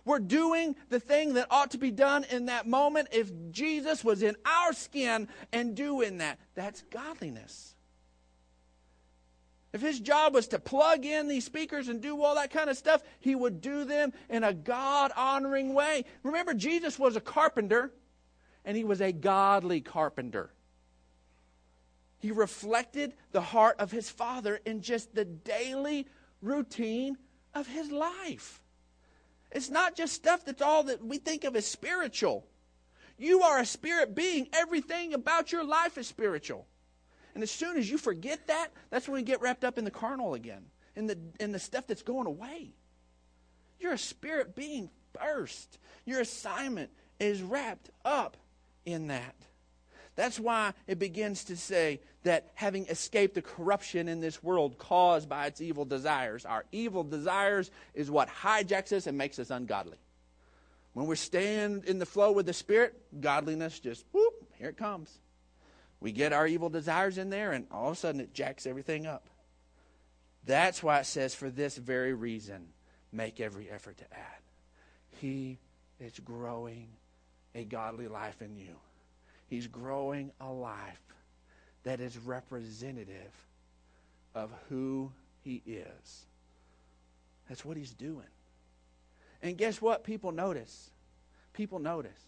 We're 0.04 0.20
doing 0.20 0.76
the 0.90 1.00
thing 1.00 1.36
that 1.36 1.48
ought 1.52 1.72
to 1.72 1.78
be 1.78 1.92
done 1.92 2.26
in 2.30 2.46
that 2.46 2.68
moment 2.68 3.10
if 3.12 3.32
Jesus 3.52 4.04
was 4.04 4.24
in 4.24 4.36
our 4.46 4.74
skin 4.74 5.28
and 5.54 5.76
doing 5.76 6.18
that. 6.18 6.40
That's 6.56 6.82
godliness. 6.90 7.76
If 9.74 9.82
his 9.82 10.00
job 10.00 10.34
was 10.34 10.50
to 10.50 10.60
plug 10.60 11.06
in 11.06 11.28
these 11.28 11.46
speakers 11.46 11.88
and 11.88 12.02
do 12.02 12.22
all 12.22 12.36
that 12.36 12.52
kind 12.52 12.70
of 12.70 12.78
stuff, 12.78 13.04
he 13.20 13.36
would 13.36 13.62
do 13.62 13.86
them 13.86 14.12
in 14.30 14.44
a 14.44 14.54
God 14.54 15.12
honoring 15.16 15.74
way. 15.74 16.06
Remember, 16.24 16.54
Jesus 16.54 17.00
was 17.00 17.16
a 17.16 17.22
carpenter, 17.22 17.94
and 18.66 18.76
he 18.76 18.84
was 18.84 19.02
a 19.02 19.14
godly 19.14 19.80
carpenter. 19.80 20.52
He 22.22 22.32
reflected 22.32 23.16
the 23.32 23.42
heart 23.42 23.78
of 23.80 23.92
his 23.92 24.10
Father 24.10 24.60
in 24.64 24.82
just 24.82 25.16
the 25.16 25.26
daily 25.26 26.08
routine 26.42 27.18
of 27.56 27.68
his 27.68 27.92
life. 27.92 28.62
It's 29.52 29.70
not 29.70 29.96
just 29.96 30.14
stuff 30.14 30.46
that's 30.46 30.62
all 30.62 30.84
that 30.84 31.04
we 31.04 31.18
think 31.18 31.44
of 31.44 31.56
as 31.56 31.66
spiritual. 31.66 32.46
You 33.18 33.42
are 33.42 33.60
a 33.60 33.66
spirit 33.66 34.16
being. 34.16 34.48
Everything 34.54 35.14
about 35.14 35.52
your 35.52 35.64
life 35.64 35.98
is 35.98 36.08
spiritual. 36.08 36.68
And 37.34 37.44
as 37.44 37.52
soon 37.52 37.78
as 37.78 37.90
you 37.90 37.98
forget 37.98 38.48
that, 38.48 38.70
that's 38.92 39.08
when 39.08 39.16
we 39.16 39.24
get 39.24 39.42
wrapped 39.42 39.64
up 39.64 39.78
in 39.78 39.84
the 39.84 39.92
carnal 39.92 40.36
again, 40.36 40.66
in 40.96 41.08
the, 41.08 41.18
in 41.40 41.52
the 41.52 41.60
stuff 41.60 41.88
that's 41.88 42.04
going 42.04 42.28
away. 42.28 42.72
You're 43.80 43.94
a 43.94 43.98
spirit 43.98 44.56
being 44.56 44.90
first. 45.20 45.80
Your 46.06 46.22
assignment 46.22 46.92
is 47.20 47.42
wrapped 47.42 47.90
up 48.06 48.38
in 48.86 49.08
that. 49.08 49.36
That's 50.16 50.40
why 50.40 50.74
it 50.88 51.00
begins 51.00 51.46
to 51.46 51.56
say 51.56 52.02
that 52.24 52.52
having 52.54 52.86
escaped 52.88 53.34
the 53.36 53.42
corruption 53.42 54.08
in 54.08 54.20
this 54.20 54.44
world 54.44 54.78
caused 54.78 55.30
by 55.30 55.48
its 55.48 55.62
evil 55.62 55.86
desires, 55.86 56.46
our 56.46 56.66
evil 56.72 57.04
desires 57.04 57.72
is 57.94 58.12
what 58.12 58.28
hijacks 58.28 58.92
us 58.92 59.08
and 59.08 59.18
makes 59.18 59.40
us 59.40 59.50
ungodly. 59.50 59.98
When 60.94 61.08
we're 61.08 61.16
staying 61.16 61.84
in 61.88 62.00
the 62.00 62.06
flow 62.06 62.34
with 62.34 62.46
the 62.46 62.54
Spirit, 62.54 62.94
godliness 63.22 63.80
just, 63.80 64.06
whoop, 64.12 64.34
here 64.58 64.70
it 64.70 64.78
comes. 64.78 65.20
We 66.02 66.12
get 66.12 66.34
our 66.34 66.46
evil 66.46 66.70
desires 66.70 67.18
in 67.18 67.30
there, 67.30 67.54
and 67.54 67.68
all 67.72 67.88
of 67.88 67.94
a 67.94 67.96
sudden 67.96 68.20
it 68.20 68.34
jacks 68.34 68.66
everything 68.66 69.06
up. 69.06 69.30
That's 70.46 70.84
why 70.84 71.00
it 71.00 71.06
says, 71.06 71.34
for 71.34 71.50
this 71.50 71.78
very 71.78 72.14
reason, 72.14 72.68
make 73.14 73.40
every 73.40 73.70
effort 73.70 73.98
to 74.00 74.06
add. 74.12 74.42
He 75.22 75.60
is 76.00 76.20
growing 76.20 76.90
a 77.56 77.64
godly 77.64 78.08
life 78.08 78.42
in 78.42 78.58
you. 78.58 78.76
He's 79.52 79.68
growing 79.68 80.32
a 80.40 80.50
life 80.50 81.02
that 81.84 82.00
is 82.00 82.18
representative 82.18 83.34
of 84.34 84.50
who 84.70 85.12
he 85.42 85.62
is. 85.66 86.26
That's 87.50 87.66
what 87.66 87.76
he's 87.76 87.94
doing. 87.94 88.30
And 89.42 89.58
guess 89.58 89.82
what? 89.82 90.06
People 90.06 90.32
notice. 90.32 90.90
People 91.52 91.80
notice. 91.80 92.22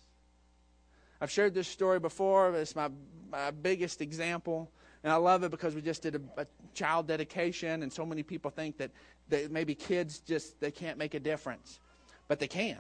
I've 1.22 1.32
shared 1.32 1.54
this 1.54 1.70
story 1.70 1.98
before. 1.98 2.54
It's 2.56 2.76
my, 2.76 2.90
my 3.32 3.52
biggest 3.52 4.02
example. 4.02 4.70
And 5.02 5.14
I 5.14 5.16
love 5.16 5.44
it 5.44 5.52
because 5.52 5.76
we 5.76 5.82
just 5.82 6.02
did 6.02 6.16
a, 6.16 6.42
a 6.42 6.48
child 6.74 7.08
dedication, 7.08 7.84
and 7.84 7.94
so 7.94 8.06
many 8.06 8.24
people 8.24 8.52
think 8.52 8.78
that, 8.80 8.92
that 9.30 9.50
maybe 9.50 9.76
kids 9.76 10.20
just 10.20 10.60
they 10.60 10.72
can't 10.72 10.98
make 10.98 11.14
a 11.14 11.22
difference. 11.22 11.80
But 12.28 12.42
they 12.42 12.48
can. 12.48 12.80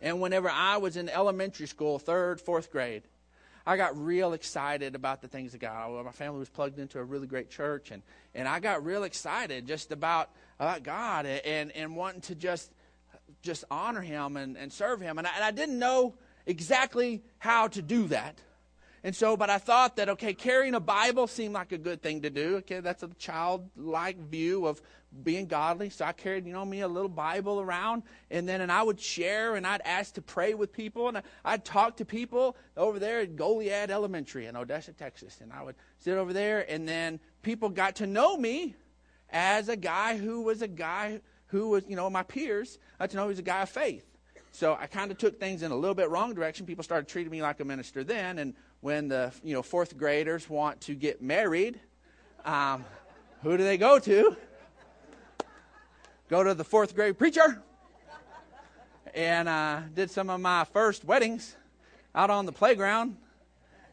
And 0.00 0.20
whenever 0.20 0.48
I 0.48 0.76
was 0.76 0.96
in 0.96 1.08
elementary 1.08 1.66
school, 1.66 1.98
third, 1.98 2.40
fourth 2.40 2.70
grade, 2.70 3.02
I 3.66 3.76
got 3.76 4.00
real 4.00 4.32
excited 4.32 4.94
about 4.94 5.22
the 5.22 5.28
things 5.28 5.52
of 5.54 5.60
God. 5.60 6.04
My 6.04 6.12
family 6.12 6.38
was 6.38 6.48
plugged 6.48 6.78
into 6.78 7.00
a 7.00 7.04
really 7.04 7.26
great 7.26 7.50
church, 7.50 7.90
and, 7.90 8.02
and 8.34 8.46
I 8.46 8.60
got 8.60 8.84
real 8.84 9.02
excited 9.02 9.66
just 9.66 9.90
about, 9.90 10.30
about 10.60 10.84
God 10.84 11.26
and, 11.26 11.72
and 11.72 11.96
wanting 11.96 12.20
to 12.22 12.34
just 12.34 12.70
just 13.42 13.64
honor 13.70 14.00
Him 14.00 14.36
and, 14.36 14.56
and 14.56 14.72
serve 14.72 15.00
Him. 15.00 15.18
And 15.18 15.26
I, 15.26 15.30
and 15.34 15.44
I 15.44 15.50
didn't 15.50 15.78
know 15.78 16.14
exactly 16.46 17.22
how 17.38 17.68
to 17.68 17.82
do 17.82 18.08
that. 18.08 18.40
And 19.06 19.14
so, 19.14 19.36
but 19.36 19.50
I 19.50 19.58
thought 19.58 19.94
that, 19.96 20.08
okay, 20.08 20.34
carrying 20.34 20.74
a 20.74 20.80
Bible 20.80 21.28
seemed 21.28 21.54
like 21.54 21.70
a 21.70 21.78
good 21.78 22.02
thing 22.02 22.22
to 22.22 22.28
do. 22.28 22.56
Okay, 22.56 22.80
that's 22.80 23.04
a 23.04 23.08
childlike 23.20 24.18
view 24.18 24.66
of 24.66 24.82
being 25.22 25.46
godly. 25.46 25.90
So 25.90 26.04
I 26.04 26.10
carried, 26.10 26.44
you 26.44 26.52
know, 26.52 26.64
me 26.64 26.80
a 26.80 26.88
little 26.88 27.08
Bible 27.08 27.60
around, 27.60 28.02
and 28.32 28.48
then 28.48 28.62
and 28.62 28.72
I 28.72 28.82
would 28.82 29.00
share 29.00 29.54
and 29.54 29.64
I'd 29.64 29.80
ask 29.82 30.14
to 30.14 30.22
pray 30.22 30.54
with 30.54 30.72
people, 30.72 31.06
and 31.06 31.22
I'd 31.44 31.64
talk 31.64 31.98
to 31.98 32.04
people 32.04 32.56
over 32.76 32.98
there 32.98 33.20
at 33.20 33.36
Goliad 33.36 33.90
Elementary 33.90 34.46
in 34.46 34.56
Odessa, 34.56 34.92
Texas, 34.92 35.38
and 35.40 35.52
I 35.52 35.62
would 35.62 35.76
sit 35.98 36.18
over 36.18 36.32
there, 36.32 36.68
and 36.68 36.88
then 36.88 37.20
people 37.42 37.68
got 37.68 37.94
to 37.96 38.08
know 38.08 38.36
me 38.36 38.74
as 39.30 39.68
a 39.68 39.76
guy 39.76 40.16
who 40.16 40.42
was 40.42 40.62
a 40.62 40.68
guy 40.68 41.20
who 41.46 41.68
was, 41.68 41.84
you 41.86 41.94
know, 41.94 42.10
my 42.10 42.24
peers 42.24 42.80
got 42.98 43.10
to 43.10 43.16
know 43.16 43.22
he 43.22 43.28
was 43.28 43.38
a 43.38 43.42
guy 43.42 43.62
of 43.62 43.68
faith. 43.68 44.04
So 44.50 44.76
I 44.80 44.86
kind 44.86 45.10
of 45.10 45.18
took 45.18 45.38
things 45.38 45.62
in 45.62 45.70
a 45.70 45.76
little 45.76 45.94
bit 45.94 46.08
wrong 46.08 46.32
direction. 46.32 46.64
People 46.64 46.82
started 46.82 47.08
treating 47.08 47.30
me 47.30 47.42
like 47.42 47.60
a 47.60 47.64
minister 47.64 48.02
then, 48.02 48.38
and 48.38 48.54
when 48.86 49.08
the 49.08 49.32
you 49.42 49.52
know 49.52 49.64
fourth 49.64 49.98
graders 49.98 50.48
want 50.48 50.80
to 50.80 50.94
get 50.94 51.20
married, 51.20 51.80
um, 52.44 52.84
who 53.42 53.56
do 53.56 53.64
they 53.64 53.76
go 53.76 53.98
to? 53.98 54.36
Go 56.30 56.44
to 56.44 56.54
the 56.54 56.62
fourth 56.62 56.94
grade 56.94 57.18
preacher. 57.18 57.60
and 59.12 59.48
uh, 59.48 59.80
did 59.92 60.08
some 60.08 60.30
of 60.30 60.40
my 60.40 60.62
first 60.62 61.04
weddings 61.04 61.56
out 62.14 62.30
on 62.30 62.46
the 62.46 62.52
playground. 62.52 63.16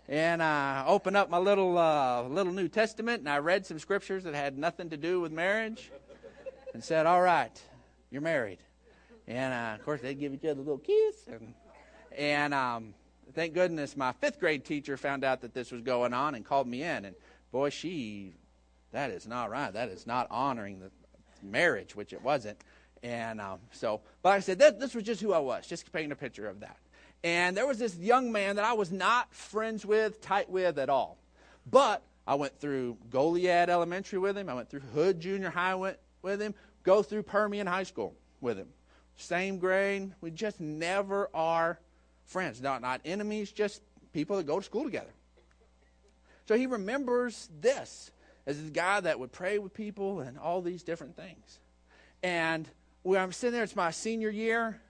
And 0.08 0.44
I 0.44 0.84
opened 0.86 1.18
up 1.18 1.28
my 1.28 1.40
little 1.40 1.76
uh, 1.76 2.22
little 2.28 2.54
New 2.54 2.68
Testament 2.68 3.18
and 3.22 3.28
I 3.28 3.40
read 3.40 3.66
some 3.66 3.80
scriptures 3.80 4.26
that 4.26 4.36
had 4.36 4.60
nothing 4.60 4.92
to 4.92 4.98
do 4.98 5.20
with 5.20 5.32
marriage, 5.32 5.90
and 6.76 6.84
said, 6.84 7.08
"All 7.08 7.24
right, 7.24 7.60
you're 8.12 8.22
married." 8.22 8.60
And 9.28 9.56
uh, 9.56 9.74
of 9.74 9.84
course, 9.86 10.02
they'd 10.02 10.20
give 10.20 10.36
each 10.36 10.46
other 10.46 10.60
a 10.60 10.64
little 10.64 10.78
kiss, 10.78 11.16
and 11.28 11.56
and 12.16 12.54
um, 12.54 12.94
thank 13.34 13.54
goodness 13.54 13.98
my 13.98 14.12
fifth 14.13 14.40
grade 14.40 14.66
teacher 14.66 14.98
found 14.98 15.24
out 15.24 15.42
that 15.42 15.54
this 15.54 15.72
was 15.72 15.82
going 15.82 16.13
on 16.13 16.36
and 16.36 16.46
called 16.46 16.68
me 16.68 16.84
in. 16.84 17.06
And 17.06 17.16
boy, 17.52 17.70
she, 17.70 18.34
that 18.92 19.12
is 19.12 19.28
not 19.28 19.50
right. 19.50 19.74
That 19.74 19.90
is 19.90 20.08
not 20.08 20.28
honoring 20.30 20.80
the 20.80 20.92
marriage, 21.42 21.96
which 21.96 22.13
it 22.13 22.22
wasn't. 22.22 22.58
And 23.02 23.42
um, 23.42 23.60
so, 23.72 24.02
but 24.22 24.30
I 24.30 24.40
said, 24.40 24.60
that, 24.60 24.80
this 24.80 24.96
was 24.96 25.04
just 25.04 25.22
who 25.22 25.34
I 25.34 25.40
was, 25.40 25.68
just 25.68 25.92
painting 25.92 26.12
a 26.12 26.16
picture 26.16 26.48
of 26.48 26.62
that. 26.62 26.78
And 27.24 27.56
there 27.56 27.68
was 27.68 27.80
this 27.80 27.96
young 27.98 28.32
man 28.32 28.58
that 28.58 28.66
I 28.66 28.74
was 28.74 28.92
not 28.92 29.34
friends 29.34 29.86
with, 29.86 30.22
tight 30.22 30.50
with 30.50 30.78
at 30.78 30.90
all. 30.90 31.18
But 31.70 32.04
I 32.28 32.36
went 32.36 32.58
through 32.60 32.98
Goliad 33.10 33.70
Elementary 33.70 34.20
with 34.20 34.38
him. 34.38 34.50
I 34.50 34.54
went 34.54 34.70
through 34.70 34.82
Hood 34.94 35.20
Junior 35.20 35.50
High 35.50 35.75
with, 35.75 35.98
with 36.22 36.42
him. 36.42 36.54
Go 36.84 37.02
through 37.02 37.24
Permian 37.24 37.68
High 37.68 37.84
School 37.84 38.16
with 38.42 38.58
him. 38.58 38.68
Same 39.16 39.58
grade. 39.58 40.12
We 40.22 40.32
just 40.32 40.60
never 40.60 41.30
are 41.34 41.80
friends. 42.25 42.62
Not, 42.62 42.82
not 42.82 43.01
enemies, 43.06 43.51
just 43.51 43.82
people 44.13 44.38
that 44.38 44.46
go 44.46 44.60
to 44.60 44.65
school 44.65 44.84
together. 44.84 45.13
So 46.48 46.56
he 46.56 46.68
remembers 46.68 47.50
this 47.62 48.12
as 48.46 48.62
the 48.62 48.72
guy 48.72 49.00
that 49.00 49.20
would 49.20 49.32
pray 49.32 49.58
with 49.60 49.74
people 49.74 50.20
and 50.20 50.38
all 50.38 50.62
these 50.62 50.84
different 50.84 51.15
things. 51.15 51.60
And 52.22 52.68
when 53.03 53.22
I'm 53.22 53.32
sitting 53.32 53.53
there, 53.53 53.63
it's 53.63 53.75
my 53.75 53.92
senior 53.92 54.30
year 54.30 54.82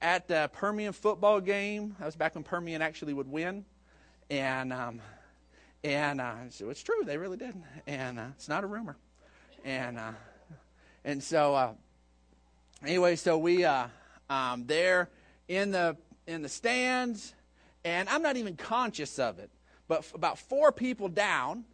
at 0.00 0.28
the 0.28 0.50
Permian 0.52 0.92
football 0.92 1.40
game. 1.40 1.96
That 1.98 2.06
was 2.06 2.16
back 2.16 2.34
when 2.34 2.44
Permian 2.44 2.82
actually 2.82 3.14
would 3.14 3.28
win. 3.28 3.64
And 4.30 4.72
um, 4.72 5.00
and 5.84 6.20
uh, 6.20 6.34
so 6.50 6.70
it's 6.70 6.82
true, 6.82 7.04
they 7.04 7.16
really 7.16 7.36
did. 7.36 7.54
And 7.86 8.18
uh, 8.18 8.26
it's 8.36 8.48
not 8.48 8.64
a 8.64 8.66
rumor. 8.66 8.96
And 9.64 9.98
uh, 9.98 10.12
and 11.04 11.22
so 11.22 11.54
uh, 11.54 11.72
anyway, 12.84 13.16
so 13.16 13.38
we 13.38 13.64
uh, 13.64 13.86
um, 14.28 14.66
there 14.66 15.08
in 15.46 15.70
the 15.70 15.96
in 16.28 16.42
the 16.42 16.48
stands, 16.48 17.34
and 17.84 18.08
I'm 18.08 18.22
not 18.22 18.36
even 18.36 18.54
conscious 18.54 19.18
of 19.18 19.38
it. 19.38 19.50
But 19.88 20.00
f- 20.00 20.14
about 20.14 20.38
four 20.38 20.70
people 20.70 21.08
down 21.08 21.64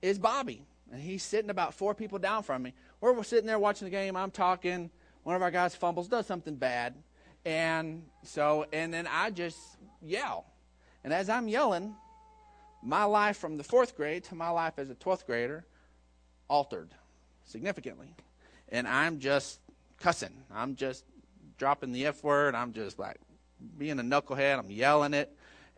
is 0.00 0.18
Bobby, 0.18 0.64
and 0.90 1.00
he's 1.00 1.22
sitting 1.22 1.50
about 1.50 1.74
four 1.74 1.94
people 1.94 2.18
down 2.18 2.42
from 2.42 2.62
me. 2.62 2.72
We're 3.00 3.22
sitting 3.22 3.46
there 3.46 3.58
watching 3.58 3.84
the 3.84 3.90
game. 3.90 4.16
I'm 4.16 4.30
talking. 4.30 4.90
One 5.22 5.36
of 5.36 5.42
our 5.42 5.50
guys 5.50 5.74
fumbles, 5.74 6.08
does 6.08 6.26
something 6.26 6.56
bad, 6.56 6.94
and 7.44 8.04
so 8.22 8.66
and 8.72 8.92
then 8.92 9.06
I 9.06 9.30
just 9.30 9.58
yell, 10.02 10.46
and 11.02 11.12
as 11.12 11.28
I'm 11.28 11.48
yelling, 11.48 11.94
my 12.82 13.04
life 13.04 13.36
from 13.36 13.56
the 13.56 13.64
fourth 13.64 13.96
grade 13.96 14.24
to 14.24 14.34
my 14.34 14.50
life 14.50 14.74
as 14.78 14.90
a 14.90 14.94
12th 14.94 15.24
grader 15.24 15.64
altered 16.48 16.90
significantly, 17.44 18.14
and 18.70 18.86
I'm 18.86 19.18
just 19.18 19.60
cussing. 19.98 20.44
I'm 20.52 20.74
just 20.74 21.04
dropping 21.56 21.92
the 21.92 22.06
F 22.06 22.22
word. 22.22 22.54
I'm 22.54 22.72
just 22.72 22.98
like 22.98 23.18
being 23.78 23.98
a 23.98 24.02
knucklehead. 24.02 24.58
I'm 24.58 24.70
yelling 24.70 25.14
it, 25.14 25.34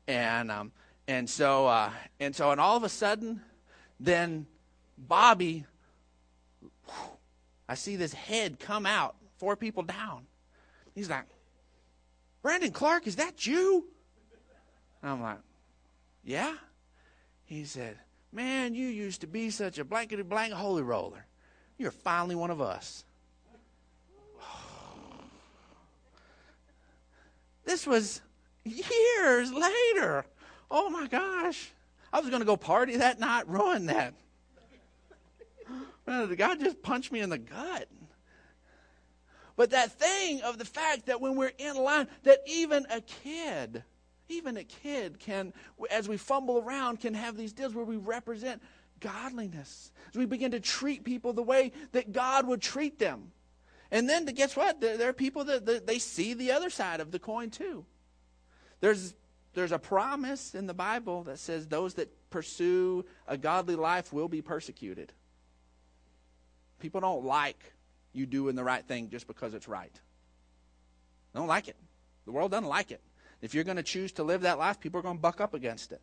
and 0.07 0.51
um, 0.51 0.73
and 1.09 1.29
so 1.29 1.67
uh, 1.67 1.91
and 2.21 2.35
so 2.35 2.51
and 2.51 2.61
all 2.61 2.77
of 2.77 2.85
a 2.85 2.89
sudden, 2.89 3.41
then 4.01 4.47
Bobby, 4.99 5.65
I 7.69 7.75
see 7.75 7.97
this 7.97 8.13
head 8.13 8.59
come 8.59 8.87
out, 8.87 9.17
four 9.39 9.57
people 9.57 9.83
down. 9.83 10.27
He's 10.95 11.11
like, 11.11 11.25
Brandon 12.43 12.73
Clark, 12.73 13.07
is 13.07 13.17
that 13.17 13.47
you? 13.47 13.87
And 15.03 15.11
I'm 15.11 15.23
like, 15.23 15.39
yeah. 16.25 16.55
He 17.45 17.65
said, 17.65 17.97
man, 18.33 18.75
you 18.75 18.89
used 18.89 19.21
to 19.21 19.27
be 19.27 19.51
such 19.51 19.79
a 19.79 19.85
blankety 19.85 20.23
blank 20.23 20.53
holy 20.53 20.83
roller. 20.83 21.27
You're 21.79 21.91
finally 21.91 22.35
one 22.35 22.51
of 22.51 22.61
us. 22.61 23.05
This 27.67 27.87
was 27.87 28.23
years 28.65 29.53
later. 29.53 30.25
Oh 30.71 30.89
my 30.89 31.07
gosh. 31.09 31.71
I 32.13 32.21
was 32.21 32.31
going 32.31 32.41
to 32.41 32.47
go 32.47 32.57
party 32.57 32.97
that 32.97 33.21
night, 33.21 33.47
ruin 33.49 33.87
that. 33.87 34.15
Man, 36.07 36.29
the 36.31 36.37
just 36.37 36.81
punched 36.81 37.13
me 37.13 37.21
in 37.21 37.29
the 37.29 37.39
gut. 37.39 37.89
But 39.57 39.71
that 39.71 39.93
thing 39.93 40.43
of 40.43 40.59
the 40.59 40.65
fact 40.65 41.07
that 41.07 41.21
when 41.21 41.35
we're 41.35 41.53
in 41.59 41.77
line, 41.77 42.07
that 42.23 42.39
even 42.47 42.87
a 42.91 43.01
kid, 43.01 43.83
even 44.29 44.57
a 44.57 44.65
kid 44.65 45.19
can, 45.19 45.53
as 45.91 46.09
we 46.09 46.17
fumble 46.17 46.59
around, 46.59 47.01
can 47.01 47.15
have 47.15 47.37
these 47.37 47.53
deals 47.53 47.75
where 47.75 47.85
we 47.85 47.97
represent 47.97 48.63
godliness. 49.01 49.91
As 50.11 50.17
we 50.17 50.27
begin 50.27 50.53
to 50.53 50.61
treat 50.61 51.05
people 51.05 51.33
the 51.33 51.43
way 51.43 51.73
that 51.93 52.13
God 52.13 52.47
would 52.47 52.63
treat 52.63 52.99
them. 52.99 53.33
And 53.91 54.09
then, 54.09 54.25
guess 54.27 54.57
what? 54.57 54.81
There, 54.81 55.09
are 55.09 55.13
people 55.13 55.45
that, 55.45 55.67
that 55.67 55.87
they 55.87 55.99
see 55.99 56.35
the 56.35 56.53
other 56.53 56.71
side 56.71 57.01
of 57.01 57.13
the 57.13 57.19
coin 57.19 57.51
too. 57.51 57.85
There's 58.81 59.15
there's 59.55 59.73
a 59.73 59.79
promise 59.79 60.55
in 60.55 60.67
the 60.67 60.75
Bible 60.75 61.23
that 61.25 61.39
says 61.39 61.67
those 61.67 61.95
that 61.95 62.13
pursue 62.29 63.07
a 63.27 63.39
godly 63.39 63.75
life 63.75 64.13
will 64.13 64.29
be 64.29 64.43
persecuted. 64.43 65.15
People 66.79 67.01
don't 67.01 67.25
like 67.25 67.73
you 68.13 68.27
doing 68.27 68.55
the 68.55 68.65
right 68.65 68.85
thing 68.85 69.09
just 69.09 69.27
because 69.27 69.55
it's 69.55 69.67
right. 69.67 69.95
They 71.33 71.41
don't 71.41 71.49
like 71.49 71.69
it. 71.69 71.77
The 72.27 72.33
world 72.33 72.51
doesn't 72.51 72.69
like 72.69 72.91
it. 72.91 73.01
If 73.41 73.55
you're 73.55 73.65
going 73.65 73.79
to 73.79 73.83
choose 73.83 74.13
to 74.13 74.25
live 74.25 74.43
that 74.43 74.59
life, 74.59 74.79
people 74.79 75.01
are 75.01 75.03
going 75.03 75.17
to 75.17 75.23
buck 75.23 75.41
up 75.41 75.55
against 75.55 75.91
it. 75.91 76.03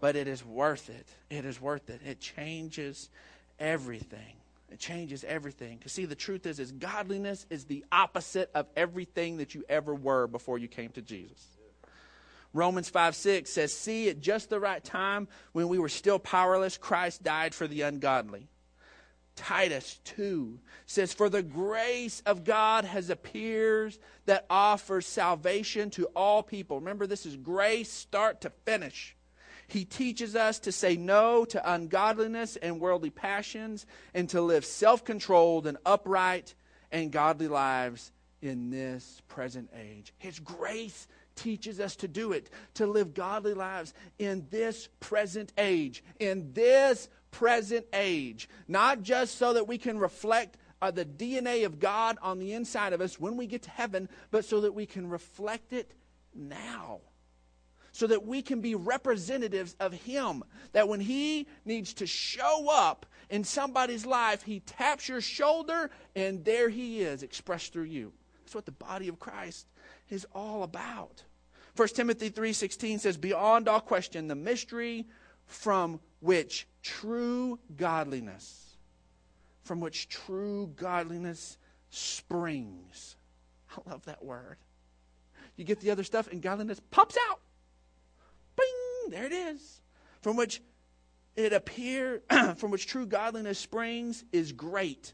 But 0.00 0.16
it 0.16 0.26
is 0.26 0.42
worth 0.42 0.88
it. 0.88 1.08
It 1.28 1.44
is 1.44 1.60
worth 1.60 1.90
it. 1.90 2.00
It 2.06 2.20
changes 2.20 3.10
everything. 3.58 4.36
It 4.72 4.78
changes 4.78 5.22
everything. 5.24 5.76
Because 5.76 5.92
see, 5.92 6.06
the 6.06 6.14
truth 6.14 6.46
is, 6.46 6.58
is 6.58 6.72
godliness 6.72 7.46
is 7.50 7.66
the 7.66 7.84
opposite 7.92 8.50
of 8.54 8.66
everything 8.74 9.36
that 9.36 9.54
you 9.54 9.64
ever 9.68 9.94
were 9.94 10.26
before 10.26 10.58
you 10.58 10.66
came 10.66 10.90
to 10.92 11.02
Jesus. 11.02 11.46
Romans 12.54 12.88
5 12.88 13.14
6 13.14 13.50
says, 13.50 13.72
See, 13.72 14.08
at 14.08 14.20
just 14.20 14.48
the 14.50 14.60
right 14.60 14.82
time, 14.82 15.28
when 15.52 15.68
we 15.68 15.78
were 15.78 15.88
still 15.88 16.18
powerless, 16.18 16.78
Christ 16.78 17.22
died 17.22 17.54
for 17.54 17.66
the 17.66 17.82
ungodly. 17.82 18.48
Titus 19.36 20.00
2 20.04 20.58
says, 20.86 21.12
For 21.12 21.28
the 21.28 21.42
grace 21.42 22.22
of 22.24 22.44
God 22.44 22.84
has 22.84 23.10
appeared 23.10 23.96
that 24.26 24.46
offers 24.48 25.06
salvation 25.06 25.90
to 25.90 26.06
all 26.16 26.42
people. 26.42 26.78
Remember, 26.78 27.06
this 27.06 27.26
is 27.26 27.36
grace 27.36 27.90
start 27.90 28.42
to 28.42 28.50
finish. 28.64 29.16
He 29.68 29.84
teaches 29.84 30.36
us 30.36 30.58
to 30.60 30.72
say 30.72 30.96
no 30.96 31.44
to 31.46 31.72
ungodliness 31.72 32.56
and 32.56 32.80
worldly 32.80 33.10
passions 33.10 33.86
and 34.14 34.28
to 34.30 34.40
live 34.40 34.64
self 34.64 35.04
controlled 35.04 35.66
and 35.66 35.78
upright 35.86 36.54
and 36.90 37.10
godly 37.10 37.48
lives 37.48 38.12
in 38.40 38.70
this 38.70 39.22
present 39.28 39.70
age. 39.74 40.12
His 40.18 40.38
grace 40.38 41.06
teaches 41.36 41.80
us 41.80 41.96
to 41.96 42.08
do 42.08 42.32
it, 42.32 42.50
to 42.74 42.86
live 42.86 43.14
godly 43.14 43.54
lives 43.54 43.94
in 44.18 44.46
this 44.50 44.88
present 45.00 45.52
age. 45.56 46.04
In 46.18 46.52
this 46.52 47.08
present 47.30 47.86
age. 47.92 48.48
Not 48.68 49.02
just 49.02 49.38
so 49.38 49.54
that 49.54 49.66
we 49.66 49.78
can 49.78 49.98
reflect 49.98 50.58
uh, 50.82 50.90
the 50.90 51.04
DNA 51.04 51.64
of 51.64 51.78
God 51.78 52.18
on 52.20 52.38
the 52.38 52.52
inside 52.52 52.92
of 52.92 53.00
us 53.00 53.18
when 53.18 53.36
we 53.36 53.46
get 53.46 53.62
to 53.62 53.70
heaven, 53.70 54.08
but 54.30 54.44
so 54.44 54.60
that 54.60 54.74
we 54.74 54.84
can 54.84 55.08
reflect 55.08 55.72
it 55.72 55.92
now 56.34 57.00
so 57.92 58.06
that 58.06 58.26
we 58.26 58.42
can 58.42 58.60
be 58.60 58.74
representatives 58.74 59.76
of 59.80 59.92
Him. 59.92 60.42
That 60.72 60.88
when 60.88 61.00
He 61.00 61.46
needs 61.64 61.94
to 61.94 62.06
show 62.06 62.68
up 62.70 63.06
in 63.30 63.44
somebody's 63.44 64.04
life, 64.04 64.42
He 64.42 64.60
taps 64.60 65.08
your 65.08 65.20
shoulder 65.20 65.90
and 66.16 66.44
there 66.44 66.68
He 66.68 67.02
is, 67.02 67.22
expressed 67.22 67.72
through 67.72 67.84
you. 67.84 68.12
That's 68.42 68.54
what 68.54 68.66
the 68.66 68.72
body 68.72 69.08
of 69.08 69.18
Christ 69.18 69.66
is 70.10 70.26
all 70.34 70.62
about. 70.62 71.22
1 71.76 71.88
Timothy 71.88 72.30
3:16 72.30 73.00
says 73.00 73.16
beyond 73.16 73.68
all 73.68 73.80
question 73.80 74.28
the 74.28 74.34
mystery 74.34 75.06
from 75.46 76.00
which 76.20 76.66
true 76.82 77.58
godliness 77.76 78.62
from 79.62 79.80
which 79.80 80.08
true 80.08 80.72
godliness 80.76 81.56
springs. 81.90 83.16
I 83.70 83.90
love 83.90 84.04
that 84.06 84.24
word. 84.24 84.56
You 85.56 85.64
get 85.64 85.80
the 85.80 85.90
other 85.90 86.04
stuff 86.04 86.28
and 86.30 86.42
godliness 86.42 86.80
pops 86.90 87.16
out. 87.30 87.40
There 89.12 89.26
it 89.26 89.32
is. 89.32 89.80
From 90.22 90.36
which 90.36 90.62
it 91.36 91.52
appear 91.52 92.22
from 92.56 92.70
which 92.70 92.86
true 92.86 93.06
godliness 93.06 93.58
springs 93.58 94.24
is 94.32 94.52
great. 94.52 95.12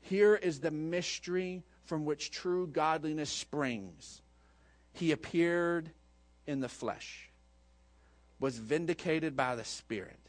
Here 0.00 0.34
is 0.34 0.60
the 0.60 0.70
mystery 0.70 1.64
from 1.84 2.04
which 2.04 2.30
true 2.30 2.66
godliness 2.66 3.30
springs. 3.30 4.20
He 4.92 5.12
appeared 5.12 5.90
in 6.46 6.60
the 6.60 6.68
flesh, 6.68 7.30
was 8.38 8.58
vindicated 8.58 9.34
by 9.36 9.56
the 9.56 9.64
Spirit, 9.64 10.20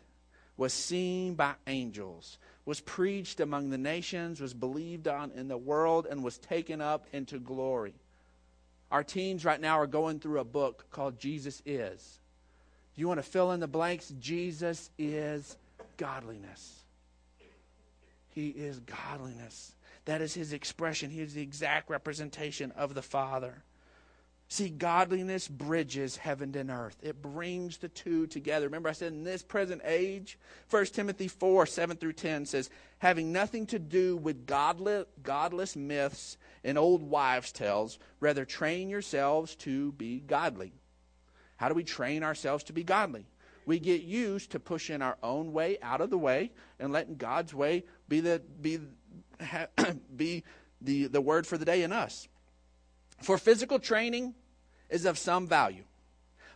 was 0.56 0.74
seen 0.74 1.36
by 1.36 1.56
angels, 1.68 2.38
was 2.66 2.80
preached 2.80 3.40
among 3.40 3.70
the 3.70 3.78
nations, 3.78 4.40
was 4.40 4.54
believed 4.54 5.08
on 5.08 5.32
in 5.32 5.48
the 5.48 5.58
world, 5.58 6.08
and 6.10 6.24
was 6.24 6.38
taken 6.38 6.80
up 6.80 7.06
into 7.12 7.40
glory. 7.40 7.96
Our 8.92 9.04
teens 9.04 9.44
right 9.44 9.60
now 9.60 9.80
are 9.80 9.88
going 9.88 10.20
through 10.20 10.40
a 10.40 10.46
book 10.46 10.88
called 10.92 11.20
Jesus 11.20 11.62
Is. 11.66 12.20
You 13.00 13.08
want 13.08 13.20
to 13.20 13.24
fill 13.24 13.54
in 13.54 13.62
the 13.62 13.68
blanks? 13.68 14.12
Jesus 14.20 14.90
is 14.98 15.56
godliness. 15.96 16.84
He 18.28 18.50
is 18.50 18.82
godliness. 18.82 19.74
That 20.04 20.22
is 20.22 20.34
his 20.34 20.52
expression. 20.52 21.10
He 21.10 21.22
is 21.22 21.34
the 21.34 21.42
exact 21.42 21.90
representation 21.90 22.72
of 22.72 22.96
the 22.96 23.02
Father. 23.02 23.64
See, 24.50 24.68
godliness 24.68 25.48
bridges 25.48 26.18
heaven 26.18 26.54
and 26.58 26.70
earth. 26.70 26.98
It 27.02 27.22
brings 27.22 27.78
the 27.78 27.88
two 27.88 28.28
together. 28.28 28.66
Remember, 28.66 28.90
I 28.90 28.94
said 28.94 29.14
in 29.14 29.24
this 29.24 29.44
present 29.44 29.82
age, 29.86 30.38
1 30.70 30.86
Timothy 30.88 31.30
4 31.30 31.68
7 31.68 31.96
through 31.96 32.14
10 32.14 32.48
says, 32.48 32.70
having 32.98 33.32
nothing 33.32 33.66
to 33.68 33.80
do 33.80 34.18
with 34.18 34.46
godless, 34.46 35.06
godless 35.24 35.78
myths 35.78 36.36
and 36.66 36.78
old 36.78 37.04
wives' 37.04 37.54
tales, 37.54 37.98
rather 38.20 38.44
train 38.44 38.90
yourselves 38.90 39.56
to 39.56 39.94
be 39.94 40.20
godly. 40.20 40.74
How 41.60 41.68
do 41.68 41.76
we 41.76 41.84
train 41.84 42.24
ourselves 42.24 42.64
to 42.66 42.74
be 42.74 42.86
godly? 42.86 43.26
We 43.66 43.80
get 43.80 44.02
used 44.02 44.52
to 44.52 44.62
pushing 44.62 45.02
our 45.02 45.18
own 45.22 45.52
way 45.52 45.78
out 45.82 46.00
of 46.00 46.10
the 46.10 46.18
way 46.18 46.54
and 46.80 46.94
letting 46.94 47.18
God's 47.18 47.54
way 47.54 47.84
be 48.08 48.22
the, 48.22 48.42
be, 48.62 48.80
be 50.16 50.46
the, 50.80 51.08
the 51.08 51.20
word 51.20 51.46
for 51.46 51.58
the 51.58 51.66
day 51.66 51.84
in 51.84 51.92
us. 51.92 52.30
For 53.22 53.38
physical 53.38 53.78
training 53.78 54.36
is 54.90 55.04
of 55.04 55.18
some 55.18 55.48
value, 55.48 55.84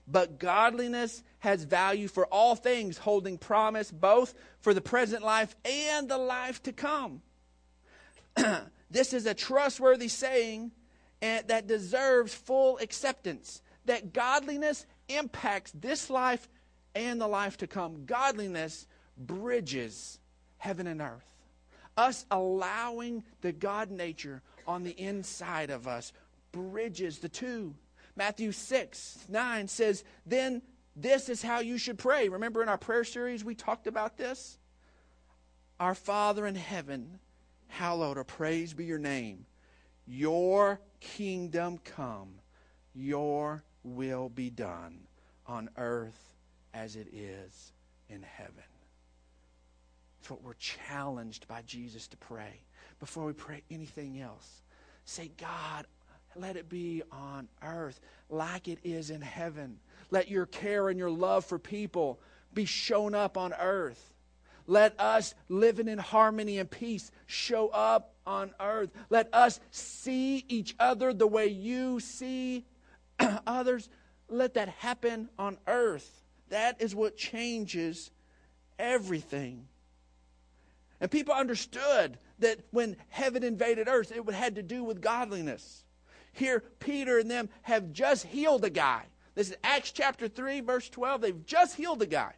but 0.08 0.40
godliness 0.40 1.22
has 1.40 1.66
value 1.66 2.08
for 2.08 2.26
all 2.28 2.56
things, 2.56 2.98
holding 2.98 3.38
promise 3.38 3.92
both 3.92 4.34
for 4.62 4.74
the 4.74 4.80
present 4.80 5.22
life 5.22 5.54
and 5.66 6.08
the 6.08 6.18
life 6.18 6.64
to 6.64 6.72
come. 6.72 7.22
this 8.90 9.12
is 9.12 9.26
a 9.26 9.34
trustworthy 9.34 10.08
saying 10.08 10.72
and 11.22 11.46
that 11.50 11.68
deserves 11.68 12.34
full 12.34 12.78
acceptance 12.78 13.62
that 13.86 14.14
godliness 14.14 14.86
impacts 15.10 15.72
this 15.72 16.10
life 16.10 16.48
and 16.96 17.20
the 17.20 17.28
life 17.28 17.58
to 17.58 17.68
come. 17.68 18.06
Godliness 18.06 18.88
bridges 19.18 20.20
heaven 20.58 20.88
and 20.88 21.02
earth. 21.02 21.30
Us 21.96 22.26
allowing 22.32 23.24
the 23.42 23.52
God 23.52 23.92
nature 23.92 24.42
on 24.66 24.84
the 24.84 25.00
inside 25.00 25.70
of 25.70 25.88
us 25.88 26.12
bridges 26.52 27.20
the 27.20 27.30
two. 27.30 27.76
Matthew 28.16 28.52
6 28.52 29.26
9 29.30 29.68
says, 29.68 30.04
Then 30.26 30.62
this 30.96 31.30
is 31.30 31.42
how 31.42 31.60
you 31.60 31.78
should 31.78 31.98
pray. 31.98 32.30
Remember 32.30 32.64
in 32.64 32.70
our 32.70 32.78
prayer 32.78 33.04
series, 33.04 33.44
we 33.44 33.56
talked 33.56 33.88
about 33.88 34.18
this? 34.18 34.58
Our 35.80 35.96
Father 35.96 36.46
in 36.48 36.56
heaven, 36.56 37.20
hallowed 37.68 38.18
or 38.18 38.24
praised 38.24 38.78
be 38.78 38.86
your 38.86 39.00
name. 39.00 39.46
Your 40.06 40.80
kingdom 41.00 41.80
come, 41.84 42.36
your 42.94 43.64
will 43.84 44.30
be 44.30 44.50
done 44.50 45.00
on 45.48 45.70
earth 45.78 46.34
as 46.74 46.96
it 46.96 47.08
is 47.14 47.72
in 48.10 48.22
heaven. 48.22 48.64
That's 50.20 50.32
what 50.32 50.44
we're 50.44 50.54
challenged 50.54 51.48
by 51.48 51.64
Jesus 51.66 52.08
to 52.08 52.18
pray 52.18 52.62
before 53.00 53.26
we 53.26 53.34
pray 53.34 53.62
anything 53.70 54.22
else. 54.22 54.62
Say, 55.06 55.32
God, 55.38 55.86
let 56.36 56.56
it 56.56 56.70
be 56.70 57.04
on 57.12 57.50
earth 57.62 58.00
like 58.30 58.68
it 58.68 58.80
is 58.84 59.10
in 59.10 59.22
heaven. 59.22 59.80
Let 60.12 60.30
your 60.30 60.46
care 60.46 60.90
and 60.90 60.98
your 60.98 61.12
love 61.12 61.46
for 61.46 61.60
people 61.60 62.20
be 62.54 62.66
shown 62.66 63.14
up 63.14 63.38
on 63.38 63.54
earth. 63.54 64.14
Let 64.66 64.98
us 65.00 65.36
living 65.50 65.90
in 65.90 65.98
harmony 65.98 66.58
and 66.58 66.72
peace 66.72 67.12
show 67.26 67.68
up 67.68 68.14
on 68.26 68.52
earth. 68.60 68.92
Let 69.10 69.34
us 69.34 69.60
see 69.72 70.46
each 70.48 70.74
other 70.80 71.14
the 71.14 71.28
way 71.28 71.48
you 71.48 72.00
see 72.00 72.64
others. 73.48 73.90
Let 74.30 74.56
that 74.56 74.70
happen 74.70 75.30
on 75.38 75.58
earth. 75.68 76.24
That 76.50 76.82
is 76.82 76.96
what 76.96 77.18
changes 77.18 78.12
everything. 78.80 79.68
And 81.00 81.12
people 81.12 81.34
understood 81.34 82.18
that 82.40 82.60
when 82.72 82.96
heaven 83.10 83.44
invaded 83.44 83.88
earth, 83.88 84.12
it 84.12 84.34
had 84.34 84.56
to 84.56 84.64
do 84.64 84.84
with 84.84 85.02
godliness. 85.02 85.84
Here, 86.32 86.64
Peter 86.80 87.20
and 87.20 87.30
them 87.30 87.50
have 87.64 87.92
just 87.92 88.26
healed 88.26 88.66
a 88.66 88.70
guy. 88.70 89.04
This 89.36 89.50
is 89.50 89.58
Acts 89.64 89.92
chapter 89.92 90.28
3, 90.28 90.62
verse 90.62 90.90
12. 90.90 91.22
They've 91.22 91.46
just 91.46 91.76
healed 91.76 92.02
a 92.02 92.08
guy. 92.08 92.34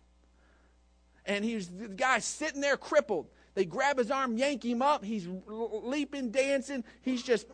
And 1.26 1.44
he's 1.44 1.70
the 1.70 1.88
guy 1.88 2.20
sitting 2.20 2.62
there 2.62 2.78
crippled. 2.78 3.28
They 3.56 3.66
grab 3.66 3.98
his 3.98 4.12
arm, 4.12 4.38
yank 4.38 4.64
him 4.64 4.82
up. 4.82 5.04
He's 5.04 5.28
leaping, 5.48 6.30
dancing. 6.30 6.84
He's 7.02 7.24
just 7.24 7.48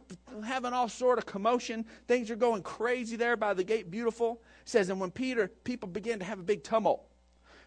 having 0.43 0.73
all 0.73 0.89
sort 0.89 1.19
of 1.19 1.27
commotion. 1.27 1.85
Things 2.07 2.31
are 2.31 2.35
going 2.35 2.63
crazy 2.63 3.15
there 3.15 3.37
by 3.37 3.53
the 3.53 3.63
gate. 3.63 3.89
Beautiful. 3.91 4.41
It 4.63 4.69
says, 4.69 4.89
and 4.89 4.99
when 4.99 5.11
Peter, 5.11 5.47
people 5.47 5.87
began 5.87 6.19
to 6.19 6.25
have 6.25 6.39
a 6.39 6.43
big 6.43 6.63
tumult. 6.63 7.05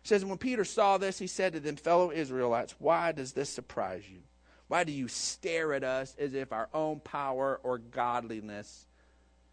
It 0.02 0.08
says, 0.08 0.22
and 0.22 0.28
when 0.28 0.38
Peter 0.38 0.64
saw 0.64 0.98
this, 0.98 1.18
he 1.18 1.28
said 1.28 1.52
to 1.52 1.60
them, 1.60 1.76
fellow 1.76 2.10
Israelites, 2.10 2.74
why 2.78 3.12
does 3.12 3.32
this 3.32 3.48
surprise 3.48 4.02
you? 4.10 4.18
Why 4.66 4.82
do 4.82 4.92
you 4.92 5.06
stare 5.06 5.72
at 5.72 5.84
us 5.84 6.16
as 6.18 6.34
if 6.34 6.52
our 6.52 6.68
own 6.74 6.98
power 7.00 7.60
or 7.62 7.78
godliness, 7.78 8.86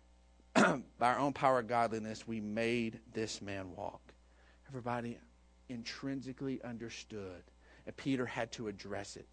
by 0.55 0.81
our 0.99 1.19
own 1.19 1.33
power 1.33 1.57
or 1.57 1.63
godliness, 1.63 2.27
we 2.27 2.41
made 2.41 2.99
this 3.13 3.41
man 3.41 3.75
walk? 3.75 4.01
Everybody 4.67 5.19
intrinsically 5.69 6.61
understood, 6.63 7.43
and 7.85 7.95
Peter 7.97 8.25
had 8.25 8.51
to 8.53 8.67
address 8.67 9.15
it. 9.15 9.27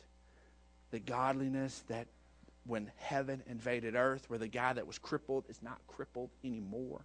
The 0.90 0.98
godliness 0.98 1.82
that 1.88 2.06
when 2.66 2.90
heaven 2.96 3.42
invaded 3.46 3.94
earth, 3.94 4.28
where 4.28 4.38
the 4.38 4.48
guy 4.48 4.72
that 4.72 4.87
was 4.87 4.98
crippled 4.98 5.44
is 5.48 5.62
not 5.62 5.78
crippled 5.87 6.30
anymore, 6.44 7.00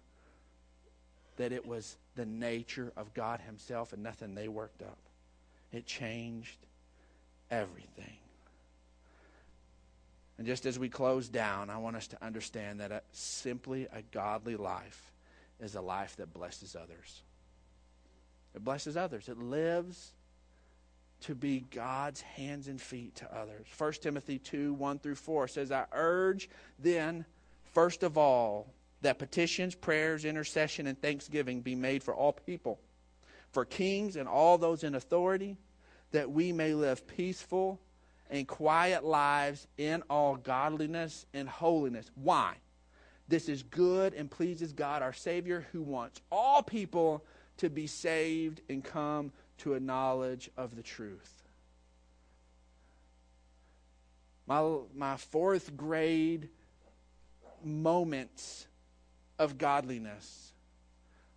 that 1.36 1.52
it 1.52 1.66
was 1.66 1.96
the 2.14 2.26
nature 2.26 2.92
of 2.96 3.12
God 3.14 3.40
Himself 3.40 3.92
and 3.92 4.02
nothing 4.02 4.34
they 4.34 4.48
worked 4.48 4.82
up. 4.82 4.98
It 5.72 5.86
changed 5.86 6.58
everything. 7.50 8.18
And 10.38 10.46
just 10.46 10.66
as 10.66 10.78
we 10.78 10.88
close 10.88 11.28
down, 11.28 11.70
I 11.70 11.78
want 11.78 11.96
us 11.96 12.08
to 12.08 12.24
understand 12.24 12.80
that 12.80 12.90
a, 12.90 13.02
simply 13.12 13.86
a 13.92 14.02
godly 14.12 14.56
life 14.56 15.12
is 15.60 15.74
a 15.74 15.80
life 15.80 16.16
that 16.16 16.32
blesses 16.32 16.76
others. 16.76 17.22
It 18.54 18.64
blesses 18.64 18.96
others. 18.96 19.28
It 19.28 19.38
lives 19.38 20.12
to 21.24 21.34
be 21.34 21.64
God's 21.70 22.20
hands 22.20 22.68
and 22.68 22.80
feet 22.80 23.16
to 23.16 23.34
others. 23.34 23.66
1 23.78 23.92
Timothy 23.94 24.38
2 24.38 24.74
1 24.74 24.98
through 24.98 25.14
4 25.14 25.48
says, 25.48 25.72
I 25.72 25.86
urge 25.92 26.50
then, 26.78 27.24
first 27.72 28.02
of 28.02 28.18
all, 28.18 28.66
that 29.00 29.18
petitions, 29.18 29.74
prayers, 29.74 30.24
intercession, 30.24 30.86
and 30.86 31.00
thanksgiving 31.00 31.60
be 31.60 31.74
made 31.74 32.02
for 32.02 32.14
all 32.14 32.32
people, 32.32 32.78
for 33.52 33.64
kings 33.64 34.16
and 34.16 34.28
all 34.28 34.58
those 34.58 34.84
in 34.84 34.94
authority, 34.94 35.56
that 36.12 36.30
we 36.30 36.52
may 36.52 36.74
live 36.74 37.06
peaceful 37.06 37.80
and 38.30 38.46
quiet 38.46 39.04
lives 39.04 39.66
in 39.78 40.02
all 40.10 40.36
godliness 40.36 41.26
and 41.32 41.48
holiness. 41.48 42.10
Why? 42.14 42.54
This 43.28 43.48
is 43.48 43.62
good 43.62 44.12
and 44.12 44.30
pleases 44.30 44.72
God 44.72 45.02
our 45.02 45.12
Savior, 45.12 45.66
who 45.72 45.82
wants 45.82 46.20
all 46.30 46.62
people 46.62 47.24
to 47.58 47.70
be 47.70 47.86
saved 47.86 48.60
and 48.68 48.84
come 48.84 49.32
to 49.58 49.74
a 49.74 49.80
knowledge 49.80 50.50
of 50.56 50.76
the 50.76 50.82
truth. 50.82 51.42
My, 54.46 54.78
my 54.94 55.16
fourth 55.16 55.76
grade 55.76 56.48
moments 57.64 58.66
of 59.38 59.56
godliness 59.58 60.52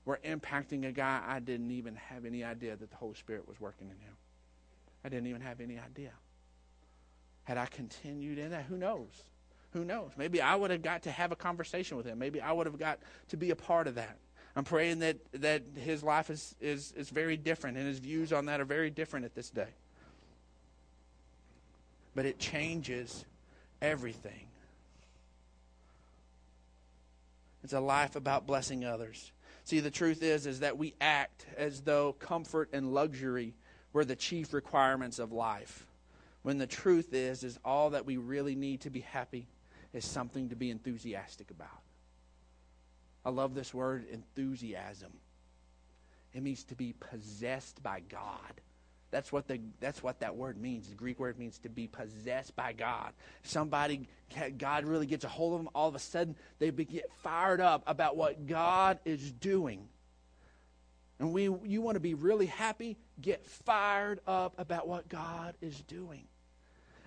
were 0.05 0.19
impacting 0.25 0.87
a 0.87 0.91
guy 0.91 1.21
I 1.25 1.39
didn't 1.39 1.71
even 1.71 1.95
have 1.95 2.25
any 2.25 2.43
idea 2.43 2.75
that 2.75 2.89
the 2.89 2.95
Holy 2.95 3.15
Spirit 3.15 3.47
was 3.47 3.59
working 3.59 3.87
in 3.89 3.97
him. 3.97 4.13
I 5.03 5.09
didn't 5.09 5.27
even 5.27 5.41
have 5.41 5.61
any 5.61 5.79
idea. 5.79 6.11
Had 7.43 7.57
I 7.57 7.65
continued 7.65 8.37
in 8.39 8.51
that, 8.51 8.65
who 8.65 8.77
knows? 8.77 9.09
Who 9.71 9.85
knows? 9.85 10.11
Maybe 10.17 10.41
I 10.41 10.55
would 10.55 10.71
have 10.71 10.81
got 10.81 11.03
to 11.03 11.11
have 11.11 11.31
a 11.31 11.35
conversation 11.35 11.97
with 11.97 12.05
him. 12.05 12.19
Maybe 12.19 12.41
I 12.41 12.51
would 12.51 12.65
have 12.65 12.77
got 12.77 12.99
to 13.29 13.37
be 13.37 13.51
a 13.51 13.55
part 13.55 13.87
of 13.87 13.95
that. 13.95 14.17
I'm 14.57 14.63
praying 14.63 14.99
that, 14.99 15.17
that 15.33 15.61
his 15.75 16.01
life 16.01 16.31
is, 16.31 16.55
is, 16.59 16.91
is 16.93 17.11
very 17.11 17.37
different 17.37 17.77
and 17.77 17.85
his 17.85 17.99
views 17.99 18.33
on 18.33 18.47
that 18.47 18.59
are 18.59 18.65
very 18.65 18.89
different 18.89 19.25
at 19.25 19.35
this 19.35 19.51
day. 19.51 19.67
But 22.15 22.25
it 22.25 22.39
changes 22.39 23.23
everything. 23.83 24.47
It's 27.63 27.73
a 27.73 27.79
life 27.79 28.15
about 28.15 28.47
blessing 28.47 28.83
others. 28.83 29.31
See, 29.63 29.79
the 29.79 29.91
truth 29.91 30.23
is 30.23 30.47
is 30.47 30.61
that 30.61 30.75
we 30.75 30.95
act 30.99 31.45
as 31.55 31.81
though 31.81 32.13
comfort 32.13 32.69
and 32.73 32.95
luxury 32.95 33.53
were 33.93 34.05
the 34.05 34.15
chief 34.15 34.53
requirements 34.53 35.19
of 35.19 35.31
life. 35.31 35.85
When 36.41 36.57
the 36.57 36.65
truth 36.65 37.13
is, 37.13 37.43
is 37.43 37.59
all 37.63 37.91
that 37.91 38.07
we 38.07 38.17
really 38.17 38.55
need 38.55 38.81
to 38.81 38.89
be 38.89 39.01
happy 39.01 39.45
is 39.93 40.03
something 40.03 40.49
to 40.49 40.55
be 40.55 40.71
enthusiastic 40.71 41.51
about. 41.51 41.81
I 43.27 43.29
love 43.29 43.53
this 43.53 43.73
word, 43.73 44.05
enthusiasm. 44.09 45.11
It 46.33 46.41
means 46.41 46.63
to 46.63 46.75
be 46.75 46.93
possessed 46.97 47.83
by 47.83 47.99
God. 47.99 48.61
That's 49.11 49.33
what, 49.33 49.49
the, 49.49 49.59
that's 49.81 50.01
what 50.01 50.21
that 50.21 50.37
word 50.37 50.57
means. 50.57 50.87
The 50.87 50.95
Greek 50.95 51.19
word 51.19 51.37
means 51.37 51.57
to 51.59 51.69
be 51.69 51.87
possessed 51.87 52.55
by 52.55 52.71
God. 52.71 53.11
Somebody, 53.43 54.07
God 54.57 54.85
really 54.85 55.07
gets 55.07 55.25
a 55.25 55.27
hold 55.27 55.55
of 55.55 55.59
them. 55.59 55.69
All 55.75 55.89
of 55.89 55.95
a 55.95 55.99
sudden, 55.99 56.37
they 56.59 56.71
get 56.71 57.11
fired 57.21 57.59
up 57.59 57.83
about 57.85 58.15
what 58.15 58.47
God 58.47 58.97
is 59.03 59.33
doing. 59.33 59.89
And 61.19 61.33
we, 61.33 61.43
you 61.65 61.81
want 61.81 61.95
to 61.95 61.99
be 61.99 62.13
really 62.13 62.45
happy? 62.45 62.95
Get 63.19 63.45
fired 63.45 64.21
up 64.25 64.53
about 64.57 64.87
what 64.87 65.09
God 65.09 65.53
is 65.59 65.81
doing. 65.81 66.23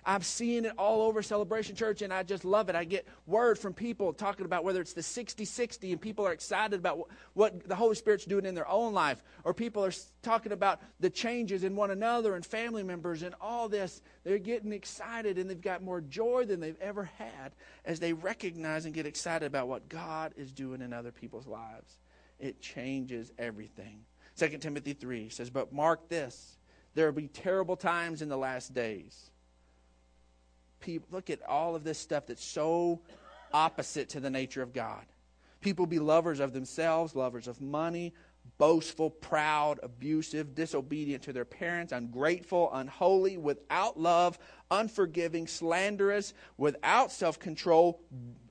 I'm 0.03 0.23
seeing 0.23 0.65
it 0.65 0.73
all 0.79 1.03
over 1.03 1.21
Celebration 1.21 1.75
Church, 1.75 2.01
and 2.01 2.11
I 2.11 2.23
just 2.23 2.43
love 2.43 2.69
it. 2.69 2.75
I 2.75 2.85
get 2.85 3.07
word 3.27 3.59
from 3.59 3.73
people 3.73 4.13
talking 4.13 4.45
about 4.45 4.63
whether 4.63 4.81
it's 4.81 4.93
the 4.93 5.03
60 5.03 5.45
60, 5.45 5.91
and 5.91 6.01
people 6.01 6.25
are 6.25 6.31
excited 6.31 6.79
about 6.79 7.07
what, 7.33 7.67
the 7.67 7.75
Holy 7.75 7.93
Spirit's 7.93 8.25
doing 8.25 8.45
in 8.45 8.55
their 8.55 8.67
own 8.67 8.93
life, 8.93 9.23
or 9.43 9.53
people 9.53 9.85
are 9.85 9.93
talking 10.23 10.53
about 10.53 10.81
the 10.99 11.09
changes 11.09 11.63
in 11.63 11.75
one 11.75 11.91
another 11.91 12.35
and 12.35 12.43
family 12.43 12.81
members 12.81 13.21
and 13.21 13.35
all 13.39 13.69
this. 13.69 14.01
They're 14.23 14.39
getting 14.39 14.73
excited, 14.73 15.37
and 15.37 15.47
they've 15.47 15.61
got 15.61 15.83
more 15.83 16.01
joy 16.01 16.45
than 16.45 16.59
they've 16.59 16.81
ever 16.81 17.03
had 17.17 17.53
as 17.85 17.99
they 17.99 18.13
recognize 18.13 18.85
and 18.85 18.93
get 18.95 19.05
excited 19.05 19.45
about 19.45 19.67
what 19.67 19.87
God 19.87 20.33
is 20.35 20.51
doing 20.51 20.81
in 20.81 20.93
other 20.93 21.11
people's 21.11 21.47
lives. 21.47 21.99
It 22.39 22.59
changes 22.59 23.31
everything. 23.37 24.01
2 24.37 24.57
Timothy 24.57 24.93
3 24.93 25.29
says, 25.29 25.51
But 25.51 25.71
mark 25.71 26.09
this 26.09 26.57
there 26.93 27.05
will 27.05 27.13
be 27.13 27.27
terrible 27.27 27.77
times 27.77 28.21
in 28.21 28.29
the 28.29 28.37
last 28.37 28.73
days 28.73 29.30
people 30.81 31.07
look 31.11 31.29
at 31.29 31.41
all 31.47 31.75
of 31.75 31.83
this 31.83 31.97
stuff 31.97 32.27
that's 32.27 32.43
so 32.43 32.99
opposite 33.53 34.09
to 34.09 34.19
the 34.19 34.29
nature 34.29 34.61
of 34.61 34.73
God. 34.73 35.05
People 35.61 35.85
be 35.85 35.99
lovers 35.99 36.39
of 36.39 36.53
themselves, 36.53 37.15
lovers 37.15 37.47
of 37.47 37.61
money, 37.61 38.13
boastful, 38.57 39.09
proud, 39.09 39.79
abusive, 39.83 40.55
disobedient 40.55 41.23
to 41.23 41.33
their 41.33 41.45
parents, 41.45 41.93
ungrateful, 41.93 42.69
unholy, 42.73 43.37
without 43.37 43.99
love, 43.99 44.39
unforgiving, 44.71 45.47
slanderous, 45.47 46.33
without 46.57 47.11
self 47.11 47.39
control, 47.39 48.01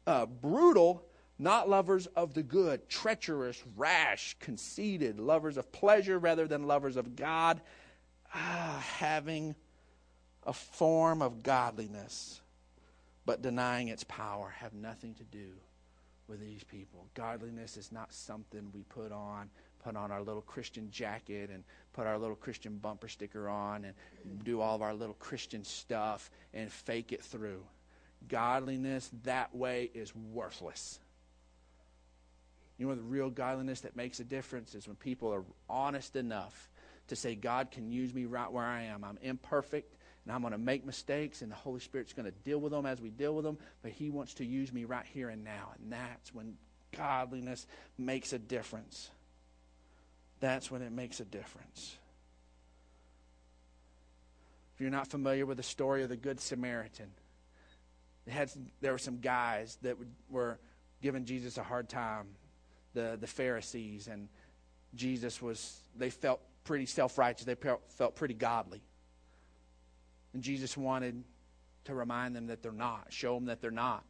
uh, 0.07 0.27
brutal, 0.27 1.05
not 1.39 1.69
lovers 1.69 2.07
of 2.09 2.35
the 2.35 2.43
good, 2.43 2.89
treacherous, 2.89 3.63
rash, 3.77 4.37
conceited, 4.41 5.19
lovers 5.19 5.57
of 5.57 5.73
pleasure 5.73 6.19
rather 6.19 6.47
than 6.47 6.67
lovers 6.67 6.97
of 6.97 7.17
God, 7.17 7.61
ah, 8.35 8.85
having 8.99 9.55
a 10.45 10.53
form 10.53 11.23
of 11.23 11.43
godliness, 11.43 12.41
but 13.27 13.43
denying 13.43 13.89
its 13.89 14.05
power 14.05 14.55
have 14.59 14.73
nothing 14.73 15.15
to 15.15 15.25
do 15.25 15.53
with 16.29 16.41
these 16.41 16.65
people. 16.65 17.07
Godliness 17.15 17.77
is 17.77 17.93
not 17.93 18.13
something 18.13 18.71
we 18.73 18.83
put 18.85 19.13
on, 19.13 19.51
put 19.85 19.97
on 19.97 20.11
our 20.11 20.23
little 20.23 20.43
Christian 20.43 20.91
jacket 20.91 21.51
and 21.51 21.65
put 21.93 22.07
our 22.07 22.19
little 22.19 22.37
Christian 22.37 22.77
bumper 22.77 23.09
sticker 23.09 23.49
on 23.49 23.85
and 23.85 23.95
do 24.45 24.61
all 24.61 24.77
of 24.77 24.83
our 24.83 24.95
little 24.95 25.15
Christian 25.15 25.65
stuff 25.65 26.31
and 26.55 26.71
fake 26.71 27.13
it 27.13 27.23
through. 27.23 27.63
Godliness 28.29 29.11
that 29.25 29.55
way 29.55 29.91
is 29.93 30.15
worthless. 30.15 31.01
You 32.79 32.89
know 32.89 32.95
the 32.95 33.03
real 33.03 33.29
godliness 33.29 33.81
that 33.81 33.97
makes 33.97 34.21
a 34.21 34.25
difference 34.25 34.75
is 34.75 34.87
when 34.87 34.97
people 34.97 35.33
are 35.35 35.45
honest 35.69 36.17
enough 36.17 36.71
to 37.09 37.17
say, 37.17 37.35
God 37.35 37.71
can 37.71 37.91
use 37.91 38.15
me 38.15 38.25
right 38.25 38.51
where 38.51 38.65
I 38.65 38.85
am. 38.85 39.05
I'm 39.05 39.19
imperfect 39.21 39.97
and 40.25 40.35
I'm 40.35 40.43
going 40.43 40.53
to 40.53 40.59
make 40.59 40.85
mistakes, 40.85 41.43
and 41.43 41.51
the 41.51 41.57
Holy 41.57 41.81
Spirit's 41.81 42.13
going 42.13 42.27
to 42.27 42.39
deal 42.45 42.59
with 42.59 42.73
them 42.73 42.87
as 42.87 43.01
we 43.01 43.11
deal 43.11 43.35
with 43.35 43.45
them, 43.45 43.59
but 43.83 43.93
He 43.93 44.11
wants 44.11 44.35
to 44.35 44.45
use 44.45 44.73
me 44.73 44.85
right 44.85 45.07
here 45.13 45.31
and 45.31 45.45
now. 45.45 45.73
And 45.79 45.93
that's 45.93 46.35
when 46.35 46.57
godliness 46.97 47.67
makes 47.97 48.33
a 48.33 48.39
difference. 48.39 49.11
That's 50.41 50.71
when 50.71 50.83
it 50.83 50.93
makes 50.93 51.21
a 51.21 51.25
difference. 51.25 51.97
If 54.75 54.81
you're 54.81 54.91
not 54.91 55.09
familiar 55.09 55.47
with 55.47 55.57
the 55.57 55.63
story 55.63 56.03
of 56.03 56.09
the 56.09 56.17
Good 56.17 56.41
Samaritan, 56.41 57.11
had, 58.29 58.51
there 58.81 58.93
were 58.93 58.99
some 58.99 59.19
guys 59.19 59.79
that 59.83 59.97
were 60.31 60.59
giving 61.03 61.25
Jesus 61.25 61.59
a 61.59 61.63
hard 61.63 61.89
time, 61.89 62.29
the, 62.95 63.17
the 63.21 63.27
Pharisees, 63.27 64.09
and 64.09 64.29
Jesus 64.95 65.41
was, 65.41 65.81
they 65.97 66.11
felt 66.11 66.41
pretty 66.65 66.87
self 66.87 67.19
righteous, 67.19 67.45
they 67.45 67.57
felt 67.89 68.17
pretty 68.17 68.35
godly. 68.35 68.83
And 70.33 70.43
Jesus 70.43 70.77
wanted 70.77 71.23
to 71.85 71.95
remind 71.95 72.37
them 72.37 72.49
that 72.49 72.63
they're 72.63 72.73
not, 72.73 73.07
show 73.11 73.35
them 73.35 73.47
that 73.47 73.61
they're 73.61 73.71
not. 73.71 74.05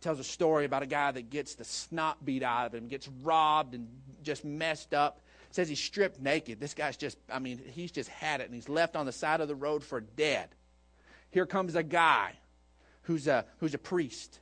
tells 0.00 0.18
a 0.18 0.24
story 0.24 0.64
about 0.64 0.82
a 0.82 0.86
guy 0.86 1.10
that 1.10 1.30
gets 1.30 1.54
the 1.54 1.64
snot 1.64 2.24
beat 2.24 2.42
out 2.42 2.66
of 2.66 2.74
him, 2.74 2.88
gets 2.88 3.08
robbed 3.22 3.74
and 3.74 3.88
just 4.22 4.44
messed 4.44 4.94
up. 4.94 5.20
says 5.50 5.68
he's 5.68 5.78
stripped 5.78 6.20
naked. 6.20 6.58
This 6.58 6.74
guy's 6.74 6.96
just, 6.96 7.18
I 7.30 7.38
mean, 7.38 7.60
he's 7.72 7.92
just 7.92 8.08
had 8.08 8.40
it, 8.40 8.46
and 8.46 8.54
he's 8.54 8.68
left 8.68 8.96
on 8.96 9.06
the 9.06 9.12
side 9.12 9.40
of 9.40 9.48
the 9.48 9.54
road 9.54 9.84
for 9.84 10.00
dead. 10.00 10.48
Here 11.30 11.46
comes 11.46 11.74
a 11.76 11.82
guy 11.82 12.32
who's 13.02 13.26
a, 13.26 13.44
who's 13.58 13.74
a 13.74 13.78
priest. 13.78 14.40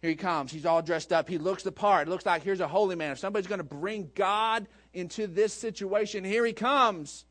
Here 0.00 0.10
he 0.10 0.16
comes. 0.16 0.50
He's 0.52 0.66
all 0.66 0.82
dressed 0.82 1.12
up. 1.12 1.28
He 1.28 1.38
looks 1.38 1.62
the 1.62 1.72
part. 1.72 2.08
It 2.08 2.10
looks 2.10 2.26
like 2.26 2.42
here's 2.42 2.60
a 2.60 2.68
holy 2.68 2.96
man. 2.96 3.12
If 3.12 3.18
somebody's 3.18 3.46
going 3.46 3.58
to 3.58 3.64
bring 3.64 4.10
God 4.14 4.66
into 4.92 5.26
this 5.26 5.52
situation, 5.54 6.24
here 6.24 6.44
he 6.44 6.52
comes. 6.52 7.24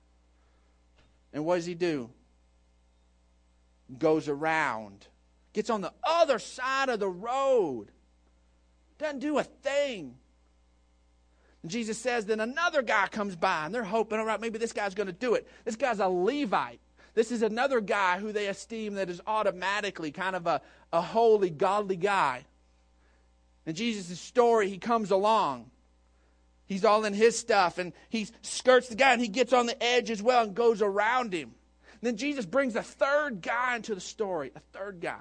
And 1.33 1.45
what 1.45 1.55
does 1.55 1.65
he 1.65 1.75
do? 1.75 2.09
Goes 3.99 4.27
around, 4.27 5.07
gets 5.53 5.69
on 5.69 5.81
the 5.81 5.93
other 6.03 6.39
side 6.39 6.89
of 6.89 6.99
the 6.99 7.09
road, 7.09 7.87
doesn't 8.97 9.19
do 9.19 9.37
a 9.37 9.43
thing. 9.43 10.15
And 11.61 11.71
Jesus 11.71 11.97
says, 11.97 12.25
then 12.25 12.39
another 12.39 12.81
guy 12.81 13.07
comes 13.07 13.35
by, 13.35 13.65
and 13.65 13.75
they're 13.75 13.83
hoping, 13.83 14.19
all 14.19 14.25
right, 14.25 14.41
maybe 14.41 14.57
this 14.57 14.73
guy's 14.73 14.95
going 14.95 15.07
to 15.07 15.13
do 15.13 15.35
it. 15.35 15.47
This 15.63 15.75
guy's 15.75 15.99
a 15.99 16.07
Levite. 16.07 16.79
This 17.13 17.31
is 17.31 17.41
another 17.41 17.81
guy 17.81 18.19
who 18.19 18.31
they 18.31 18.47
esteem 18.47 18.95
that 18.95 19.09
is 19.09 19.21
automatically 19.27 20.11
kind 20.11 20.35
of 20.35 20.47
a, 20.47 20.61
a 20.93 21.01
holy, 21.01 21.49
godly 21.49 21.97
guy. 21.97 22.45
In 23.65 23.75
Jesus' 23.75 24.19
story, 24.19 24.69
he 24.69 24.77
comes 24.77 25.11
along. 25.11 25.69
He's 26.65 26.85
all 26.85 27.03
in 27.03 27.13
his 27.13 27.37
stuff, 27.37 27.77
and 27.77 27.91
he 28.09 28.27
skirts 28.41 28.87
the 28.87 28.95
guy, 28.95 29.11
and 29.11 29.21
he 29.21 29.27
gets 29.27 29.51
on 29.51 29.65
the 29.65 29.83
edge 29.83 30.09
as 30.09 30.23
well 30.23 30.45
and 30.45 30.55
goes 30.55 30.81
around 30.81 31.33
him. 31.33 31.51
Then 32.01 32.17
Jesus 32.17 32.45
brings 32.45 32.75
a 32.75 32.83
third 32.83 33.41
guy 33.41 33.75
into 33.75 33.93
the 33.93 34.01
story, 34.01 34.51
a 34.55 34.59
third 34.77 35.01
guy. 35.01 35.19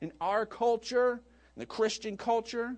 In 0.00 0.12
our 0.20 0.46
culture, 0.46 1.20
in 1.56 1.60
the 1.60 1.66
Christian 1.66 2.16
culture, 2.16 2.74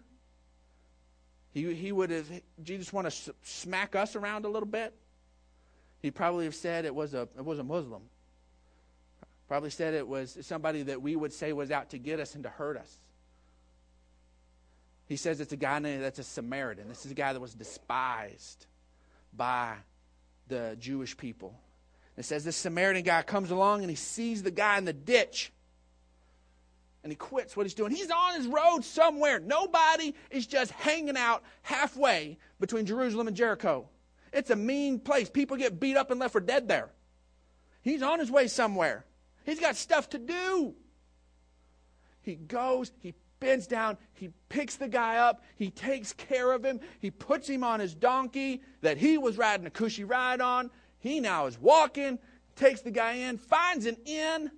he, 1.52 1.72
he 1.72 1.92
would 1.92 2.10
have, 2.10 2.26
Jesus 2.62 2.92
want 2.92 3.08
to 3.10 3.34
smack 3.42 3.94
us 3.94 4.16
around 4.16 4.44
a 4.44 4.48
little 4.48 4.68
bit? 4.68 4.92
He'd 6.02 6.14
probably 6.14 6.44
have 6.46 6.54
said 6.54 6.84
it 6.84 6.94
was 6.94 7.14
a, 7.14 7.28
it 7.36 7.44
was 7.44 7.60
a 7.60 7.64
Muslim. 7.64 8.02
Probably 9.46 9.70
said 9.70 9.94
it 9.94 10.06
was 10.06 10.36
somebody 10.42 10.82
that 10.82 11.00
we 11.00 11.14
would 11.14 11.32
say 11.32 11.52
was 11.52 11.70
out 11.70 11.90
to 11.90 11.98
get 11.98 12.18
us 12.18 12.34
and 12.34 12.42
to 12.42 12.50
hurt 12.50 12.76
us. 12.76 12.98
He 15.06 15.16
says 15.16 15.40
it's 15.40 15.52
a 15.52 15.56
guy 15.56 15.78
named, 15.78 16.02
that's 16.02 16.18
a 16.18 16.24
Samaritan. 16.24 16.88
This 16.88 17.06
is 17.06 17.12
a 17.12 17.14
guy 17.14 17.32
that 17.32 17.40
was 17.40 17.54
despised 17.54 18.66
by 19.36 19.74
the 20.48 20.76
Jewish 20.80 21.16
people. 21.16 21.54
It 22.16 22.24
says 22.24 22.44
this 22.44 22.56
Samaritan 22.56 23.02
guy 23.02 23.22
comes 23.22 23.50
along 23.50 23.82
and 23.82 23.90
he 23.90 23.96
sees 23.96 24.42
the 24.42 24.50
guy 24.50 24.78
in 24.78 24.84
the 24.84 24.92
ditch. 24.92 25.52
And 27.02 27.12
he 27.12 27.16
quits 27.16 27.56
what 27.56 27.66
he's 27.66 27.74
doing. 27.74 27.92
He's 27.92 28.10
on 28.10 28.34
his 28.36 28.46
road 28.46 28.82
somewhere. 28.82 29.38
Nobody 29.38 30.14
is 30.30 30.46
just 30.46 30.70
hanging 30.72 31.18
out 31.18 31.42
halfway 31.62 32.38
between 32.60 32.86
Jerusalem 32.86 33.28
and 33.28 33.36
Jericho. 33.36 33.88
It's 34.32 34.50
a 34.50 34.56
mean 34.56 35.00
place. 35.00 35.28
People 35.28 35.56
get 35.56 35.78
beat 35.78 35.96
up 35.96 36.10
and 36.10 36.18
left 36.18 36.32
for 36.32 36.40
dead 36.40 36.66
there. 36.66 36.90
He's 37.82 38.02
on 38.02 38.20
his 38.20 38.30
way 38.30 38.48
somewhere. 38.48 39.04
He's 39.44 39.60
got 39.60 39.76
stuff 39.76 40.08
to 40.10 40.18
do. 40.18 40.74
He 42.22 42.36
goes, 42.36 42.90
he 43.00 43.12
bends 43.38 43.66
down, 43.66 43.98
he 44.14 44.30
picks 44.48 44.76
the 44.76 44.88
guy 44.88 45.18
up, 45.18 45.44
he 45.56 45.70
takes 45.70 46.14
care 46.14 46.52
of 46.52 46.64
him, 46.64 46.80
he 47.00 47.10
puts 47.10 47.46
him 47.46 47.62
on 47.62 47.78
his 47.78 47.94
donkey 47.94 48.62
that 48.80 48.96
he 48.96 49.18
was 49.18 49.36
riding 49.36 49.66
a 49.66 49.70
cushy 49.70 50.04
ride 50.04 50.40
on, 50.40 50.70
he 51.04 51.20
now 51.20 51.44
is 51.44 51.60
walking, 51.60 52.18
takes 52.56 52.80
the 52.80 52.90
guy 52.90 53.12
in, 53.12 53.36
finds 53.36 53.84
an 53.84 53.98
inn, 54.06 54.50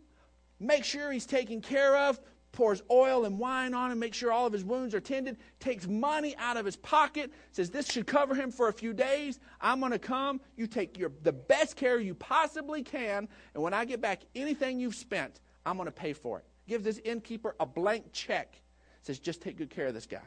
makes 0.60 0.86
sure 0.86 1.10
he's 1.10 1.26
taken 1.26 1.60
care 1.60 1.96
of, 1.96 2.20
pours 2.52 2.82
oil 2.88 3.24
and 3.24 3.36
wine 3.36 3.74
on 3.74 3.90
him, 3.90 3.98
makes 3.98 4.16
sure 4.16 4.30
all 4.30 4.46
of 4.46 4.52
his 4.52 4.64
wounds 4.64 4.94
are 4.94 5.00
tended, 5.00 5.38
takes 5.58 5.88
money 5.88 6.36
out 6.38 6.56
of 6.56 6.64
his 6.64 6.76
pocket, 6.76 7.32
says 7.50 7.68
this 7.68 7.90
should 7.90 8.06
cover 8.06 8.32
him 8.32 8.52
for 8.52 8.68
a 8.68 8.72
few 8.72 8.92
days. 8.92 9.40
I'm 9.60 9.80
going 9.80 9.90
to 9.90 9.98
come. 9.98 10.40
You 10.56 10.68
take 10.68 10.96
your, 10.96 11.10
the 11.24 11.32
best 11.32 11.74
care 11.74 11.98
you 11.98 12.14
possibly 12.14 12.84
can, 12.84 13.28
and 13.52 13.62
when 13.62 13.74
I 13.74 13.84
get 13.84 14.00
back 14.00 14.22
anything 14.36 14.78
you've 14.78 14.94
spent, 14.94 15.40
I'm 15.66 15.76
going 15.76 15.86
to 15.86 15.92
pay 15.92 16.12
for 16.12 16.38
it. 16.38 16.44
Gives 16.68 16.84
this 16.84 16.98
innkeeper 17.04 17.56
a 17.58 17.66
blank 17.66 18.12
check. 18.12 18.54
Says, 19.02 19.18
just 19.18 19.42
take 19.42 19.58
good 19.58 19.70
care 19.70 19.88
of 19.88 19.94
this 19.94 20.06
guy. 20.06 20.20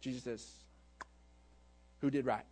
Jesus 0.00 0.22
says, 0.22 0.48
who 2.00 2.08
did 2.08 2.24
right? 2.24 2.44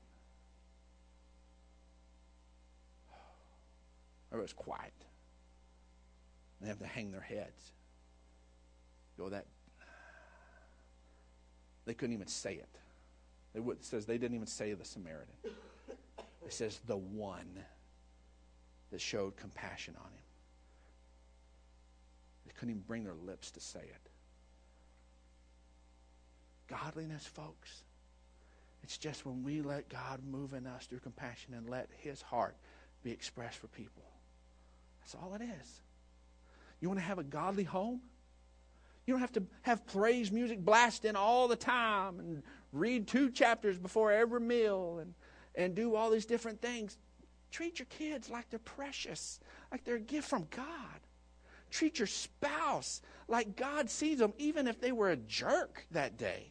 Everybody's 4.33 4.53
quiet. 4.53 4.93
They 6.61 6.69
have 6.69 6.79
to 6.79 6.87
hang 6.87 7.13
their 7.13 7.21
heads. 7.21 7.73
Go 9.19 9.29
that. 9.29 9.47
They 11.85 11.95
couldn't 11.95 12.15
even 12.15 12.27
say 12.27 12.55
it. 12.55 12.79
They 13.55 13.61
would, 13.61 13.79
it 13.79 13.85
says 13.85 14.07
they 14.07 14.19
didn't 14.19 14.35
even 14.35 14.47
say 14.47 14.73
the 14.75 14.85
Samaritan. 14.85 15.35
It 16.45 16.53
says 16.53 16.81
the 16.87 16.97
one 16.97 17.65
that 18.91 19.01
showed 19.01 19.37
compassion 19.37 19.95
on 19.99 20.07
him. 20.07 20.25
They 22.47 22.53
couldn't 22.53 22.71
even 22.71 22.83
bring 22.87 23.05
their 23.05 23.15
lips 23.15 23.51
to 23.53 23.61
say 23.61 23.81
it. 23.81 24.11
Godliness, 26.69 27.25
folks, 27.25 27.83
it's 28.83 28.99
just 28.99 29.25
when 29.25 29.43
we 29.43 29.63
let 29.63 29.89
God 29.89 30.21
move 30.29 30.53
in 30.53 30.67
us 30.67 30.87
through 30.87 31.01
compassion 31.01 31.55
and 31.55 31.69
let 31.69 31.89
his 31.97 32.23
heart 32.23 32.57
be 33.03 33.11
expressed 33.11 33.59
for 33.59 33.69
people. 33.69 34.03
That's 35.07 35.23
all 35.23 35.35
it 35.35 35.43
is. 35.43 35.81
You 36.81 36.89
want 36.89 36.99
to 36.99 37.07
have 37.07 37.21
a 37.21 37.23
godly 37.23 37.63
home? 37.63 38.01
You 39.07 39.15
don't 39.15 39.21
have 39.21 39.33
to 39.35 39.45
have 39.63 39.87
praise 39.87 40.33
music 40.33 40.59
blasting 40.59 41.15
all 41.15 41.47
the 41.47 41.55
time 41.55 42.19
and 42.19 42.43
read 42.73 43.07
two 43.07 43.31
chapters 43.31 43.79
before 43.79 44.11
every 44.11 44.41
meal 44.41 44.99
and, 45.01 45.15
and 45.55 45.77
do 45.77 45.95
all 45.95 46.11
these 46.11 46.27
different 46.27 46.61
things. 46.61 46.99
Treat 47.53 47.79
your 47.79 47.87
kids 47.87 48.29
like 48.29 48.51
they're 48.51 48.59
precious, 48.59 49.39
like 49.71 49.85
they're 49.85 49.95
a 49.95 50.01
gift 50.01 50.29
from 50.29 50.49
God. 50.51 50.67
Treat 51.71 52.01
your 52.01 52.09
spouse 52.09 53.01
like 53.29 53.55
God 53.55 53.89
sees 53.89 54.19
them, 54.19 54.33
even 54.39 54.67
if 54.67 54.81
they 54.81 54.91
were 54.91 55.11
a 55.11 55.17
jerk 55.17 55.87
that 55.93 56.17
day. 56.17 56.51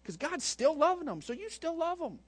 Because 0.00 0.16
God's 0.16 0.44
still 0.44 0.76
loving 0.76 1.06
them, 1.06 1.20
so 1.20 1.32
you 1.32 1.50
still 1.50 1.76
love 1.76 1.98
them. 1.98 2.20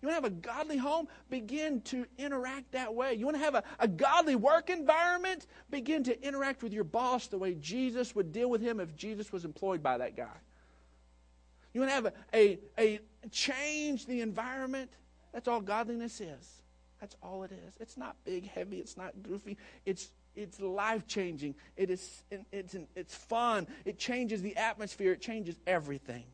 You 0.00 0.08
want 0.08 0.24
to 0.24 0.28
have 0.28 0.32
a 0.32 0.36
godly 0.36 0.78
home? 0.78 1.08
Begin 1.28 1.82
to 1.82 2.06
interact 2.16 2.72
that 2.72 2.94
way. 2.94 3.14
You 3.14 3.26
want 3.26 3.36
to 3.36 3.44
have 3.44 3.54
a, 3.54 3.62
a 3.78 3.86
godly 3.86 4.34
work 4.34 4.70
environment? 4.70 5.46
Begin 5.70 6.02
to 6.04 6.26
interact 6.26 6.62
with 6.62 6.72
your 6.72 6.84
boss 6.84 7.26
the 7.26 7.36
way 7.36 7.54
Jesus 7.54 8.14
would 8.14 8.32
deal 8.32 8.48
with 8.48 8.62
him 8.62 8.80
if 8.80 8.96
Jesus 8.96 9.30
was 9.30 9.44
employed 9.44 9.82
by 9.82 9.98
that 9.98 10.16
guy. 10.16 10.36
You 11.74 11.80
want 11.82 11.90
to 11.90 11.94
have 11.94 12.06
a, 12.34 12.58
a, 12.78 13.00
a 13.24 13.28
change 13.30 14.06
the 14.06 14.22
environment? 14.22 14.90
That's 15.32 15.48
all 15.48 15.60
godliness 15.60 16.20
is. 16.20 16.62
That's 17.00 17.16
all 17.22 17.42
it 17.44 17.52
is. 17.52 17.74
It's 17.78 17.96
not 17.96 18.16
big, 18.24 18.48
heavy. 18.48 18.78
It's 18.78 18.96
not 18.96 19.22
goofy. 19.22 19.56
It's 19.84 20.10
it's 20.36 20.60
life 20.60 21.06
changing. 21.06 21.54
It 21.76 21.90
is 21.90 22.22
it's 22.52 22.76
it's 22.94 23.14
fun. 23.14 23.66
It 23.84 23.98
changes 23.98 24.42
the 24.42 24.56
atmosphere. 24.56 25.12
It 25.12 25.20
changes 25.20 25.56
everything. 25.66 26.24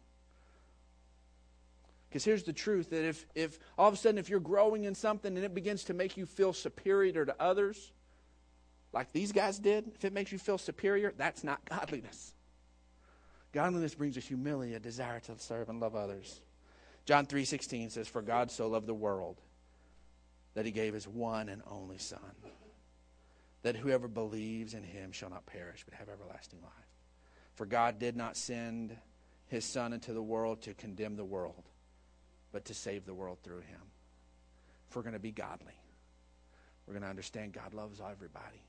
Because 2.09 2.25
here's 2.25 2.45
the 2.45 2.53
truth 2.53 2.91
that 2.91 3.07
if, 3.07 3.27
if 3.35 3.59
all 3.77 3.89
of 3.89 3.95
a 3.95 3.97
sudden, 3.97 4.19
if 4.19 4.29
you're 4.29 4.41
growing 4.41 4.85
in 4.85 4.95
something 4.95 5.37
and 5.37 5.45
it 5.45 5.55
begins 5.55 5.85
to 5.85 5.95
make 5.95 6.17
you 6.17 6.27
feel 6.27 6.53
superior 6.53 7.25
to 7.25 7.35
others, 7.41 7.93
like 8.93 9.13
these 9.13 9.33
guys 9.33 9.59
did, 9.59 9.91
if 9.95 10.05
it 10.05 10.13
makes 10.13 10.33
you 10.33 10.39
feel 10.39 10.59
superior, 10.59 11.13
that's 11.17 11.45
not 11.45 11.65
godliness. 11.65 12.33
Godliness 13.53 13.95
brings 13.95 14.17
us 14.17 14.25
humility, 14.25 14.75
a 14.75 14.81
desire 14.81 15.21
to 15.21 15.39
serve 15.39 15.69
and 15.69 15.81
love 15.81 15.95
others. 15.95 16.41
John 17.05 17.27
3:16 17.27 17.91
says, 17.91 18.09
"For 18.09 18.23
God 18.23 18.51
so 18.51 18.69
loved 18.69 18.87
the 18.87 18.95
world 18.95 19.41
that 20.57 20.65
he 20.65 20.73
gave 20.73 20.95
his 20.95 21.07
one 21.07 21.51
and 21.51 21.63
only 21.67 21.99
son, 21.99 22.35
that 23.63 23.77
whoever 23.77 24.09
believes 24.09 24.73
in 24.73 24.83
him 24.83 25.13
shall 25.13 25.29
not 25.29 25.45
perish 25.45 25.85
but 25.85 25.93
have 25.99 26.09
everlasting 26.09 26.63
life. 26.63 26.73
For 27.55 27.67
God 27.67 27.99
did 27.99 28.17
not 28.17 28.39
send 28.39 28.97
his 29.49 29.67
son 29.67 29.93
into 29.93 30.15
the 30.15 30.23
world 30.23 30.63
to 30.63 30.73
condemn 30.73 31.17
the 31.17 31.25
world, 31.25 31.69
but 32.53 32.65
to 32.67 32.75
save 32.75 33.05
the 33.05 33.15
world 33.15 33.39
through 33.43 33.61
him. 33.61 33.81
If 34.89 34.97
we're 34.97 35.03
going 35.03 35.15
to 35.15 35.19
be 35.19 35.33
godly, 35.33 35.75
we're 36.87 36.95
going 36.95 37.03
to 37.03 37.09
understand 37.09 37.53
God 37.53 37.75
loves 37.75 38.01
everybody. 38.01 38.63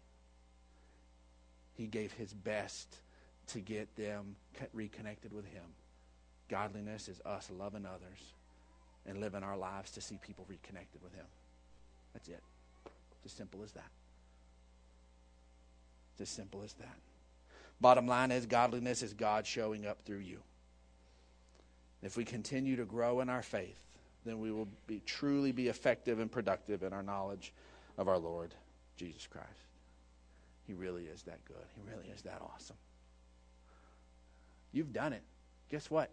He 1.76 1.86
gave 1.86 2.12
his 2.14 2.34
best 2.34 2.98
to 3.48 3.60
get 3.60 3.96
them 3.96 4.36
reconnected 4.74 5.32
with 5.32 5.46
him. 5.46 5.64
Godliness 6.50 7.08
is 7.08 7.22
us 7.26 7.50
loving 7.56 7.86
others 7.86 8.34
and 9.06 9.20
living 9.20 9.44
our 9.44 9.58
lives 9.58 9.92
to 9.92 10.02
see 10.02 10.18
people 10.18 10.46
reconnected 10.48 11.02
with 11.02 11.14
him. 11.14 11.26
That's 12.14 12.28
it. 12.30 12.42
It's 13.24 13.26
as 13.28 13.32
simple 13.32 13.64
as 13.64 13.72
that. 13.74 13.92
It's 16.14 16.22
as 16.22 16.30
simple 16.30 16.64
as 16.64 16.74
that. 16.74 16.98
Bottom 17.80 18.08
line 18.08 18.32
is 18.32 18.46
godliness 18.48 19.04
is 19.04 19.14
God 19.14 19.46
showing 19.46 19.86
up 19.86 20.02
through 20.02 20.20
you. 20.20 20.40
If 22.04 22.18
we 22.18 22.24
continue 22.24 22.76
to 22.76 22.86
grow 22.86 23.22
in 23.22 23.30
our 23.30 23.42
faith, 23.42 23.84
then 24.26 24.40
we 24.40 24.52
will 24.52 24.68
be 24.86 25.02
truly 25.06 25.52
be 25.52 25.68
effective 25.68 26.20
and 26.20 26.32
productive 26.32 26.84
in 26.84 26.94
our 26.94 27.04
knowledge 27.04 27.54
of 27.98 28.08
our 28.08 28.18
Lord 28.18 28.54
Jesus 28.98 29.28
Christ. 29.28 29.48
He 30.66 30.74
really 30.74 31.06
is 31.06 31.24
that 31.24 31.44
good. 31.46 31.66
He 31.76 31.90
really 31.90 32.10
is 32.14 32.22
that 32.24 32.42
awesome. 32.42 32.76
You've 34.74 34.92
done 34.94 35.14
it. 35.14 35.24
Guess 35.70 35.90
what? 35.90 36.12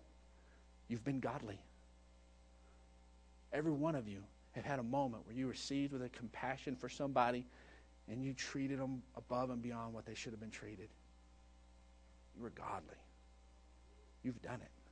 You've 0.89 1.05
been 1.05 1.21
godly. 1.21 1.59
Every 3.53 3.73
one 3.73 3.95
of 3.95 4.09
you 4.09 4.23
have 4.53 4.65
had 4.65 4.79
a 4.79 4.83
moment 4.83 5.27
where 5.27 5.35
you 5.35 5.47
were 5.47 5.55
seized 5.55 5.93
with 5.93 6.03
a 6.03 6.09
compassion 6.09 6.77
for 6.77 6.89
somebody 6.89 7.45
and 8.09 8.23
you 8.23 8.33
treated 8.33 8.79
them 8.79 9.03
above 9.17 9.51
and 9.51 9.61
beyond 9.61 9.93
what 9.93 10.07
they 10.07 10.15
should 10.15 10.33
have 10.33 10.41
been 10.41 10.51
treated. 10.51 10.89
You 12.37 12.43
were 12.43 12.51
godly. 12.51 12.97
You've 14.23 14.41
done 14.43 14.61
it. 14.63 14.84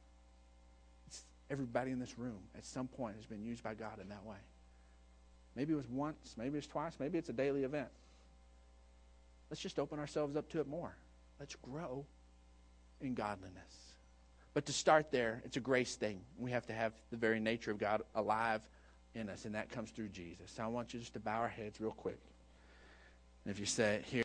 Everybody 1.52 1.90
in 1.90 2.00
this 2.00 2.18
room 2.18 2.38
at 2.56 2.64
some 2.64 2.88
point 2.88 3.16
has 3.16 3.26
been 3.26 3.44
used 3.44 3.62
by 3.62 3.74
God 3.74 4.00
in 4.00 4.08
that 4.08 4.24
way. 4.24 4.38
Maybe 5.54 5.74
it 5.74 5.76
was 5.76 5.88
once, 5.88 6.34
maybe 6.38 6.56
it's 6.56 6.66
twice, 6.66 6.94
maybe 6.98 7.18
it's 7.18 7.28
a 7.28 7.34
daily 7.34 7.64
event. 7.64 7.90
Let's 9.50 9.60
just 9.60 9.78
open 9.78 9.98
ourselves 9.98 10.34
up 10.34 10.48
to 10.52 10.60
it 10.60 10.66
more. 10.66 10.96
Let's 11.38 11.54
grow 11.56 12.06
in 13.02 13.12
godliness. 13.12 13.92
But 14.54 14.64
to 14.66 14.72
start 14.72 15.10
there, 15.10 15.42
it's 15.44 15.58
a 15.58 15.60
grace 15.60 15.94
thing. 15.94 16.22
We 16.38 16.52
have 16.52 16.66
to 16.68 16.72
have 16.72 16.94
the 17.10 17.18
very 17.18 17.38
nature 17.38 17.70
of 17.70 17.78
God 17.78 18.00
alive 18.14 18.62
in 19.14 19.28
us, 19.28 19.44
and 19.44 19.54
that 19.54 19.68
comes 19.68 19.90
through 19.90 20.08
Jesus. 20.08 20.52
So 20.56 20.62
I 20.62 20.68
want 20.68 20.94
you 20.94 21.00
just 21.00 21.12
to 21.12 21.20
bow 21.20 21.38
our 21.38 21.48
heads 21.48 21.80
real 21.82 21.92
quick. 21.92 22.18
And 23.44 23.52
if 23.52 23.60
you 23.60 23.66
say 23.66 24.00
here, 24.06 24.20